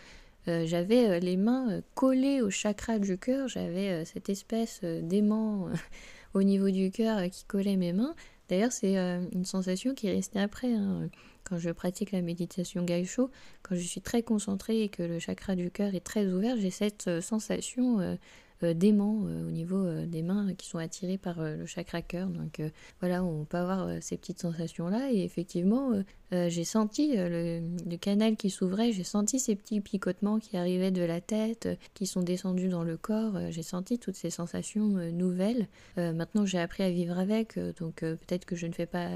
j'avais 0.46 1.20
les 1.20 1.36
mains 1.36 1.80
collées 1.94 2.40
au 2.40 2.50
chakra 2.50 2.98
du 2.98 3.18
cœur, 3.18 3.46
j'avais 3.46 4.04
cette 4.04 4.28
espèce 4.30 4.80
d'aimant 4.82 5.68
au 6.34 6.42
niveau 6.42 6.70
du 6.70 6.90
cœur 6.90 7.30
qui 7.30 7.44
collait 7.44 7.76
mes 7.76 7.92
mains. 7.92 8.16
D'ailleurs, 8.48 8.72
c'est 8.72 8.96
une 8.96 9.44
sensation 9.44 9.94
qui 9.94 10.08
est 10.08 10.12
restée 10.12 10.40
après. 10.40 10.72
Hein. 10.72 11.08
Quand 11.44 11.58
je 11.58 11.70
pratique 11.70 12.10
la 12.10 12.22
méditation 12.22 12.84
Gaisho, 12.84 13.30
quand 13.62 13.74
je 13.74 13.80
suis 13.80 14.00
très 14.00 14.22
concentrée 14.22 14.82
et 14.82 14.88
que 14.88 15.02
le 15.02 15.18
chakra 15.18 15.56
du 15.56 15.70
cœur 15.70 15.94
est 15.94 16.04
très 16.04 16.26
ouvert, 16.26 16.56
j'ai 16.56 16.70
cette 16.70 17.20
sensation 17.20 18.00
euh, 18.00 18.14
d'aimants 18.62 19.24
euh, 19.26 19.48
au 19.48 19.50
niveau 19.50 19.84
euh, 19.84 20.06
des 20.06 20.22
mains 20.22 20.54
qui 20.54 20.66
sont 20.68 20.78
attirées 20.78 21.18
par 21.18 21.42
le 21.42 21.66
chakra 21.66 22.02
cœur. 22.02 22.28
Donc 22.28 22.60
voilà, 23.00 23.24
on 23.24 23.44
peut 23.44 23.56
avoir 23.56 24.02
ces 24.02 24.16
petites 24.16 24.40
sensations-là. 24.40 25.12
Et 25.12 25.24
effectivement, 25.24 25.92
j'ai 26.32 26.64
senti 26.64 27.14
le, 27.16 27.96
canal 27.96 28.36
qui 28.36 28.50
s'ouvrait, 28.50 28.92
j'ai 28.92 29.04
senti 29.04 29.38
ces 29.38 29.56
petits 29.56 29.80
picotements 29.80 30.38
qui 30.38 30.56
arrivaient 30.56 30.90
de 30.90 31.02
la 31.02 31.20
tête, 31.20 31.68
qui 31.94 32.06
sont 32.06 32.22
descendus 32.22 32.68
dans 32.68 32.84
le 32.84 32.96
corps. 32.96 33.38
j'ai 33.50 33.62
senti 33.62 33.98
toutes 33.98 34.16
ces 34.16 34.30
sensations 34.30 34.88
nouvelles. 35.12 35.68
maintenant, 35.96 36.46
j'ai 36.46 36.58
appris 36.58 36.82
à 36.82 36.90
vivre 36.90 37.18
avec, 37.18 37.58
donc 37.78 38.00
peut-être 38.00 38.44
que 38.44 38.56
je 38.56 38.66
ne 38.66 38.72
fais 38.72 38.86
pas 38.86 39.08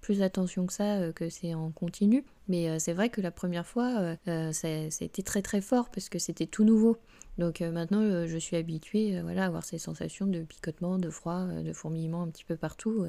plus 0.00 0.22
attention 0.22 0.66
que 0.66 0.72
ça, 0.72 1.12
que 1.12 1.28
c'est 1.28 1.54
en 1.54 1.70
continu. 1.70 2.24
Mais 2.48 2.78
c'est 2.78 2.92
vrai 2.92 3.10
que 3.10 3.20
la 3.20 3.30
première 3.30 3.66
fois, 3.66 4.16
c'était 4.52 5.22
très 5.24 5.42
très 5.42 5.60
fort 5.60 5.90
parce 5.90 6.08
que 6.08 6.18
c'était 6.18 6.46
tout 6.46 6.64
nouveau. 6.64 6.98
Donc 7.40 7.62
euh, 7.62 7.72
maintenant, 7.72 8.02
euh, 8.02 8.26
je 8.26 8.36
suis 8.36 8.56
habituée 8.56 9.16
euh, 9.16 9.22
voilà, 9.22 9.44
à 9.44 9.46
avoir 9.46 9.64
ces 9.64 9.78
sensations 9.78 10.26
de 10.26 10.42
picotement, 10.42 10.98
de 10.98 11.08
froid, 11.10 11.46
de 11.46 11.72
fourmillement 11.72 12.22
un 12.22 12.28
petit 12.28 12.44
peu 12.44 12.56
partout. 12.56 13.06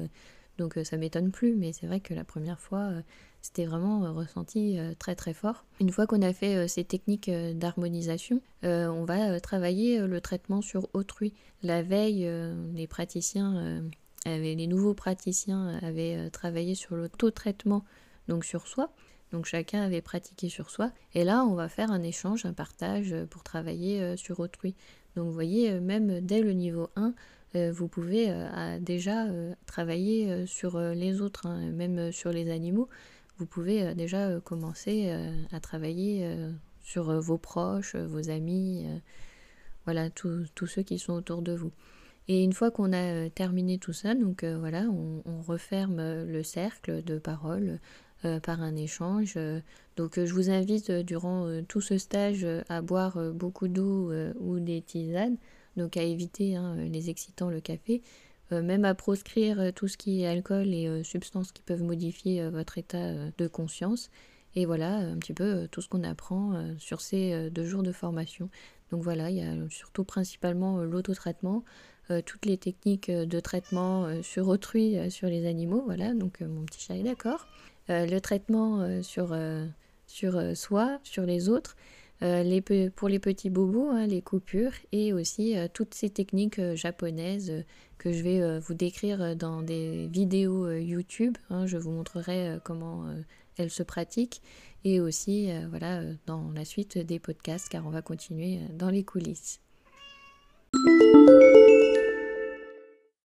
donc 0.58 0.78
ça 0.84 0.96
m'étonne 0.96 1.30
plus, 1.30 1.54
mais 1.54 1.72
c'est 1.72 1.86
vrai 1.86 2.00
que 2.00 2.14
la 2.14 2.24
première 2.24 2.60
fois, 2.60 2.90
c'était 3.42 3.66
vraiment 3.66 4.12
ressenti 4.14 4.78
très 4.98 5.14
très 5.14 5.34
fort. 5.34 5.64
Une 5.80 5.90
fois 5.90 6.06
qu'on 6.06 6.22
a 6.22 6.32
fait 6.32 6.68
ces 6.68 6.84
techniques 6.84 7.30
d'harmonisation, 7.30 8.40
on 8.62 9.04
va 9.04 9.40
travailler 9.40 9.98
le 10.06 10.20
traitement 10.20 10.62
sur 10.62 10.88
autrui. 10.92 11.32
La 11.62 11.82
veille, 11.82 12.30
les 12.74 12.86
praticiens, 12.86 13.82
les 14.26 14.66
nouveaux 14.66 14.94
praticiens 14.94 15.78
avaient 15.82 16.30
travaillé 16.30 16.74
sur 16.74 16.96
l'auto-traitement, 16.96 17.84
donc 18.28 18.44
sur 18.44 18.66
soi. 18.66 18.92
Donc 19.32 19.46
chacun 19.46 19.82
avait 19.82 20.02
pratiqué 20.02 20.48
sur 20.48 20.70
soi. 20.70 20.92
Et 21.14 21.24
là, 21.24 21.44
on 21.44 21.54
va 21.54 21.68
faire 21.68 21.90
un 21.90 22.02
échange, 22.02 22.44
un 22.44 22.52
partage 22.52 23.12
euh, 23.12 23.26
pour 23.26 23.42
travailler 23.42 24.00
euh, 24.00 24.16
sur 24.16 24.40
autrui. 24.40 24.74
Donc 25.16 25.26
vous 25.26 25.32
voyez, 25.32 25.72
euh, 25.72 25.80
même 25.80 26.20
dès 26.20 26.42
le 26.42 26.52
niveau 26.52 26.90
1, 26.96 27.14
vous 27.72 27.86
pouvez 27.86 28.34
déjà 28.80 29.26
travailler 29.66 30.46
sur 30.46 30.80
les 30.80 31.20
autres, 31.20 31.46
hein, 31.46 31.70
même 31.70 32.10
sur 32.10 32.32
les 32.32 32.50
animaux. 32.50 32.88
Vous 33.36 33.44
pouvez 33.44 33.94
déjà 33.94 34.40
commencer 34.40 35.14
à 35.52 35.60
travailler 35.60 36.34
sur 36.80 37.20
vos 37.20 37.36
proches, 37.36 37.94
vos 37.94 38.30
amis, 38.30 38.86
voilà, 39.84 40.08
tous 40.08 40.66
ceux 40.66 40.80
qui 40.80 40.98
sont 40.98 41.12
autour 41.12 41.42
de 41.42 41.52
vous. 41.52 41.72
Et 42.28 42.42
une 42.42 42.52
fois 42.52 42.70
qu'on 42.70 42.92
a 42.92 43.28
terminé 43.30 43.78
tout 43.78 43.92
ça, 43.92 44.14
donc 44.14 44.44
voilà, 44.44 44.84
on, 44.84 45.40
referme 45.42 46.22
le 46.22 46.42
cercle 46.42 47.02
de 47.02 47.18
paroles 47.18 47.80
euh, 48.24 48.38
par 48.38 48.62
un 48.62 48.76
échange. 48.76 49.34
Euh, 49.36 49.60
donc 49.96 50.16
euh, 50.16 50.26
je 50.26 50.32
vous 50.32 50.48
invite 50.48 50.92
durant 50.92 51.48
tout 51.66 51.80
ce 51.80 51.98
stage 51.98 52.46
à 52.68 52.80
boire 52.80 53.18
beaucoup 53.32 53.66
d'eau 53.66 54.12
ou 54.38 54.60
des 54.60 54.80
tisanes, 54.80 55.36
donc 55.76 55.96
à 55.96 56.02
éviter 56.02 56.54
hein, 56.54 56.76
les 56.76 57.10
excitants, 57.10 57.50
le 57.50 57.60
café, 57.60 58.00
même 58.52 58.84
à 58.84 58.94
proscrire 58.94 59.72
tout 59.74 59.88
ce 59.88 59.96
qui 59.96 60.22
est 60.22 60.26
alcool 60.26 60.68
et 60.68 61.02
substances 61.02 61.52
qui 61.52 61.62
peuvent 61.62 61.82
modifier 61.82 62.48
votre 62.50 62.78
état 62.78 63.30
de 63.36 63.48
conscience. 63.48 64.10
Et 64.54 64.66
voilà 64.66 64.96
un 64.98 65.16
petit 65.16 65.32
peu 65.32 65.66
tout 65.68 65.80
ce 65.80 65.88
qu'on 65.88 66.04
apprend 66.04 66.62
sur 66.78 67.00
ces 67.00 67.50
deux 67.50 67.64
jours 67.64 67.82
de 67.82 67.92
formation. 67.92 68.50
Donc 68.90 69.02
voilà, 69.02 69.30
il 69.30 69.36
y 69.36 69.42
a 69.42 69.54
surtout 69.70 70.04
principalement 70.04 70.82
l'autotraitement, 70.82 71.64
toutes 72.26 72.46
les 72.46 72.58
techniques 72.58 73.10
de 73.10 73.40
traitement 73.40 74.22
sur 74.22 74.48
autrui, 74.48 75.10
sur 75.10 75.28
les 75.28 75.46
animaux. 75.46 75.82
Voilà, 75.86 76.14
donc 76.14 76.40
mon 76.40 76.64
petit 76.64 76.80
chat 76.80 76.96
est 76.96 77.02
d'accord. 77.02 77.46
Euh, 77.90 78.06
le 78.06 78.20
traitement 78.20 78.80
euh, 78.80 79.02
sur, 79.02 79.32
euh, 79.32 79.66
sur 80.06 80.56
soi, 80.56 81.00
sur 81.02 81.24
les 81.24 81.48
autres, 81.48 81.76
les, 82.20 82.60
pour 82.94 83.08
les 83.08 83.18
petits 83.18 83.50
bobos, 83.50 83.90
hein, 83.90 84.06
les 84.06 84.22
coupures, 84.22 84.74
et 84.92 85.12
aussi 85.12 85.56
toutes 85.74 85.92
ces 85.92 86.08
techniques 86.08 86.60
japonaises 86.76 87.64
que 87.98 88.12
je 88.12 88.22
vais 88.22 88.60
vous 88.60 88.74
décrire 88.74 89.34
dans 89.34 89.60
des 89.60 90.06
vidéos 90.06 90.70
YouTube. 90.70 91.36
Hein. 91.50 91.66
je 91.66 91.78
vous 91.78 91.90
montrerai 91.90 92.58
comment 92.62 93.06
elles 93.56 93.70
se 93.70 93.82
pratiquent 93.82 94.40
et 94.84 95.00
aussi 95.00 95.50
voilà 95.68 96.02
dans 96.26 96.52
la 96.52 96.64
suite 96.64 96.96
des 96.96 97.18
podcasts 97.18 97.68
car 97.68 97.84
on 97.88 97.90
va 97.90 98.02
continuer 98.02 98.60
dans 98.72 98.90
les 98.90 99.02
coulisses. 99.02 99.58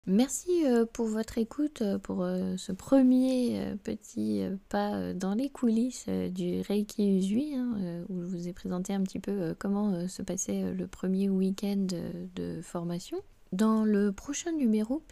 Merci 0.06 0.66
euh, 0.66 0.84
pour 0.84 1.06
votre 1.06 1.38
écoute, 1.38 1.80
euh, 1.80 1.96
pour 1.96 2.24
euh, 2.24 2.56
ce 2.56 2.72
premier 2.72 3.76
petit 3.84 4.42
pas 4.68 5.14
dans 5.14 5.34
les 5.34 5.48
coulisses 5.48 6.08
du 6.08 6.60
Reiki 6.60 7.18
Usui, 7.18 7.54
hein, 7.54 8.04
où 8.08 8.22
je 8.22 8.26
vous 8.26 8.48
ai 8.48 8.52
présenté 8.52 8.92
un 8.94 9.02
petit 9.02 9.20
peu 9.20 9.54
comment 9.58 10.08
se 10.08 10.22
passait 10.22 10.72
le 10.72 10.86
premier 10.88 11.28
week-end 11.28 11.86
de 12.34 12.60
formation. 12.62 13.18
Dans 13.52 13.84
le 13.84 14.10
prochain 14.12 14.50
numéro, 14.52 15.02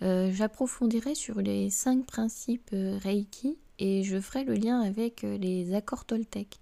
j'approfondirai 0.00 1.14
sur 1.14 1.40
les 1.40 1.68
cinq 1.70 2.06
principes 2.06 2.70
Reiki 2.72 3.58
et 3.78 4.02
je 4.02 4.20
ferai 4.20 4.44
le 4.44 4.54
lien 4.54 4.80
avec 4.80 5.22
les 5.22 5.74
accords 5.74 6.04
Toltec. 6.04 6.58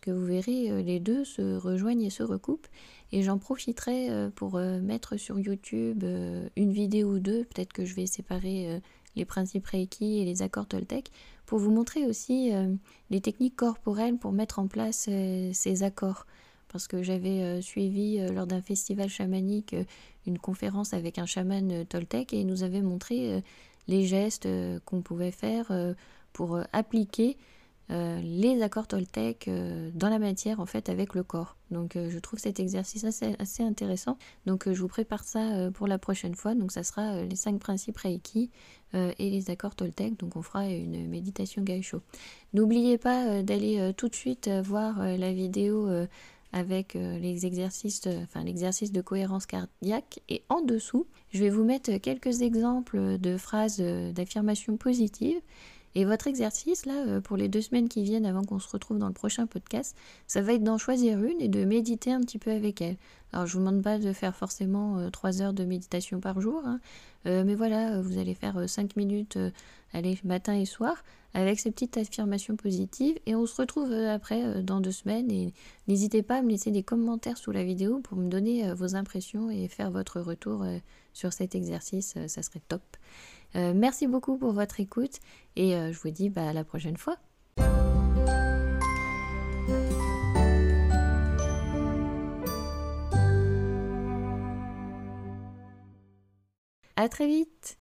Que 0.00 0.10
vous 0.10 0.24
verrez, 0.24 0.82
les 0.82 1.00
deux 1.00 1.24
se 1.24 1.56
rejoignent 1.56 2.02
et 2.02 2.10
se 2.10 2.22
recoupent. 2.22 2.68
Et 3.12 3.22
j'en 3.22 3.38
profiterai 3.38 4.10
euh, 4.10 4.30
pour 4.30 4.56
euh, 4.56 4.80
mettre 4.80 5.16
sur 5.16 5.38
YouTube 5.38 6.04
euh, 6.04 6.48
une 6.56 6.72
vidéo 6.72 7.14
ou 7.14 7.18
deux, 7.18 7.44
peut-être 7.44 7.72
que 7.72 7.84
je 7.84 7.94
vais 7.94 8.06
séparer 8.06 8.80
les 9.16 9.24
principes 9.24 9.66
Reiki 9.66 10.20
et 10.20 10.24
les 10.24 10.42
accords 10.42 10.66
Toltec, 10.66 11.10
pour 11.46 11.58
vous 11.58 11.70
montrer 11.70 12.06
aussi 12.06 12.52
les 13.10 13.20
techniques 13.20 13.56
corporelles 13.56 14.18
pour 14.18 14.32
mettre 14.32 14.58
en 14.58 14.68
place 14.68 15.08
ces 15.52 15.82
accords. 15.82 16.26
Parce 16.68 16.86
que 16.86 17.02
j'avais 17.02 17.60
suivi 17.62 18.18
lors 18.32 18.46
d'un 18.46 18.60
festival 18.60 19.08
chamanique 19.08 19.74
une 20.26 20.38
conférence 20.38 20.92
avec 20.92 21.18
un 21.18 21.26
chaman 21.26 21.86
Toltec 21.86 22.32
et 22.32 22.40
il 22.40 22.46
nous 22.46 22.62
avait 22.62 22.82
montré 22.82 23.42
les 23.88 24.04
gestes 24.04 24.46
qu'on 24.84 25.00
pouvait 25.00 25.32
faire 25.32 25.72
pour 26.32 26.60
appliquer 26.72 27.38
euh, 27.90 28.20
les 28.20 28.60
accords 28.62 28.86
Toltec 28.86 29.48
euh, 29.48 29.90
dans 29.94 30.10
la 30.10 30.18
matière 30.18 30.60
en 30.60 30.66
fait 30.66 30.90
avec 30.90 31.14
le 31.14 31.22
corps. 31.22 31.56
Donc 31.70 31.96
euh, 31.96 32.10
je 32.10 32.18
trouve 32.18 32.38
cet 32.38 32.60
exercice 32.60 33.04
assez, 33.04 33.62
intéressant. 33.62 34.18
Donc 34.44 34.70
je 34.70 34.78
vous 34.78 34.88
prépare 34.88 35.24
ça 35.24 35.70
pour 35.72 35.86
la 35.86 35.98
prochaine 35.98 36.34
fois. 36.34 36.54
Donc 36.54 36.70
ça 36.70 36.82
sera 36.82 37.22
les 37.22 37.36
cinq 37.36 37.58
principes 37.58 37.96
Reiki 37.96 38.50
et 38.94 39.30
les 39.30 39.50
accords 39.50 39.74
Toltec. 39.74 40.18
Donc 40.18 40.36
on 40.36 40.42
fera 40.42 40.68
une 40.68 41.08
méditation 41.08 41.62
Gaisho. 41.62 42.00
N'oubliez 42.54 42.98
pas 42.98 43.42
d'aller 43.42 43.92
tout 43.96 44.08
de 44.08 44.14
suite 44.14 44.48
voir 44.48 44.98
la 44.98 45.32
vidéo 45.32 45.88
avec 46.52 46.94
les 46.94 47.44
exercices, 47.44 48.06
enfin 48.22 48.44
l'exercice 48.44 48.90
de 48.90 49.02
cohérence 49.02 49.44
cardiaque. 49.44 50.20
Et 50.30 50.42
en 50.48 50.62
dessous, 50.62 51.06
je 51.32 51.40
vais 51.40 51.50
vous 51.50 51.64
mettre 51.64 51.98
quelques 51.98 52.40
exemples 52.40 53.18
de 53.18 53.36
phrases 53.36 53.80
d'affirmation 53.80 54.78
positive 54.78 55.38
et 55.94 56.04
votre 56.04 56.26
exercice, 56.26 56.86
là, 56.86 57.06
euh, 57.06 57.20
pour 57.20 57.36
les 57.36 57.48
deux 57.48 57.60
semaines 57.60 57.88
qui 57.88 58.02
viennent 58.02 58.26
avant 58.26 58.44
qu'on 58.44 58.58
se 58.58 58.68
retrouve 58.68 58.98
dans 58.98 59.08
le 59.08 59.12
prochain 59.12 59.46
podcast, 59.46 59.96
ça 60.26 60.42
va 60.42 60.52
être 60.52 60.62
d'en 60.62 60.78
choisir 60.78 61.22
une 61.22 61.40
et 61.40 61.48
de 61.48 61.64
méditer 61.64 62.12
un 62.12 62.20
petit 62.20 62.38
peu 62.38 62.50
avec 62.50 62.80
elle. 62.80 62.96
Alors 63.32 63.46
je 63.46 63.54
vous 63.54 63.58
demande 63.60 63.82
pas 63.82 63.98
de 63.98 64.12
faire 64.12 64.34
forcément 64.34 65.10
3 65.10 65.42
heures 65.42 65.52
de 65.52 65.64
méditation 65.64 66.20
par 66.20 66.40
jour, 66.40 66.62
hein. 66.64 66.80
mais 67.26 67.54
voilà, 67.54 68.00
vous 68.00 68.18
allez 68.18 68.32
faire 68.32 68.68
5 68.68 68.96
minutes, 68.96 69.38
allez, 69.92 70.18
matin 70.24 70.54
et 70.54 70.64
soir, 70.64 71.04
avec 71.34 71.60
ces 71.60 71.70
petites 71.70 71.98
affirmations 71.98 72.56
positives. 72.56 73.18
Et 73.26 73.34
on 73.34 73.44
se 73.44 73.54
retrouve 73.60 73.92
après 73.92 74.62
dans 74.62 74.80
deux 74.80 74.92
semaines. 74.92 75.30
Et 75.30 75.52
n'hésitez 75.88 76.22
pas 76.22 76.36
à 76.36 76.42
me 76.42 76.48
laisser 76.48 76.70
des 76.70 76.82
commentaires 76.82 77.36
sous 77.36 77.50
la 77.50 77.64
vidéo 77.64 78.00
pour 78.00 78.16
me 78.16 78.30
donner 78.30 78.72
vos 78.72 78.94
impressions 78.94 79.50
et 79.50 79.68
faire 79.68 79.90
votre 79.90 80.20
retour 80.22 80.64
sur 81.12 81.34
cet 81.34 81.54
exercice, 81.54 82.14
ça 82.28 82.42
serait 82.42 82.62
top. 82.66 82.80
Merci 83.54 84.06
beaucoup 84.06 84.38
pour 84.38 84.52
votre 84.52 84.80
écoute 84.80 85.18
et 85.56 85.72
je 85.72 85.98
vous 85.98 86.10
dis 86.10 86.30
bah, 86.30 86.48
à 86.48 86.52
la 86.52 86.64
prochaine 86.64 86.96
fois. 86.96 87.16
À 96.96 97.08
très 97.08 97.28
vite 97.28 97.76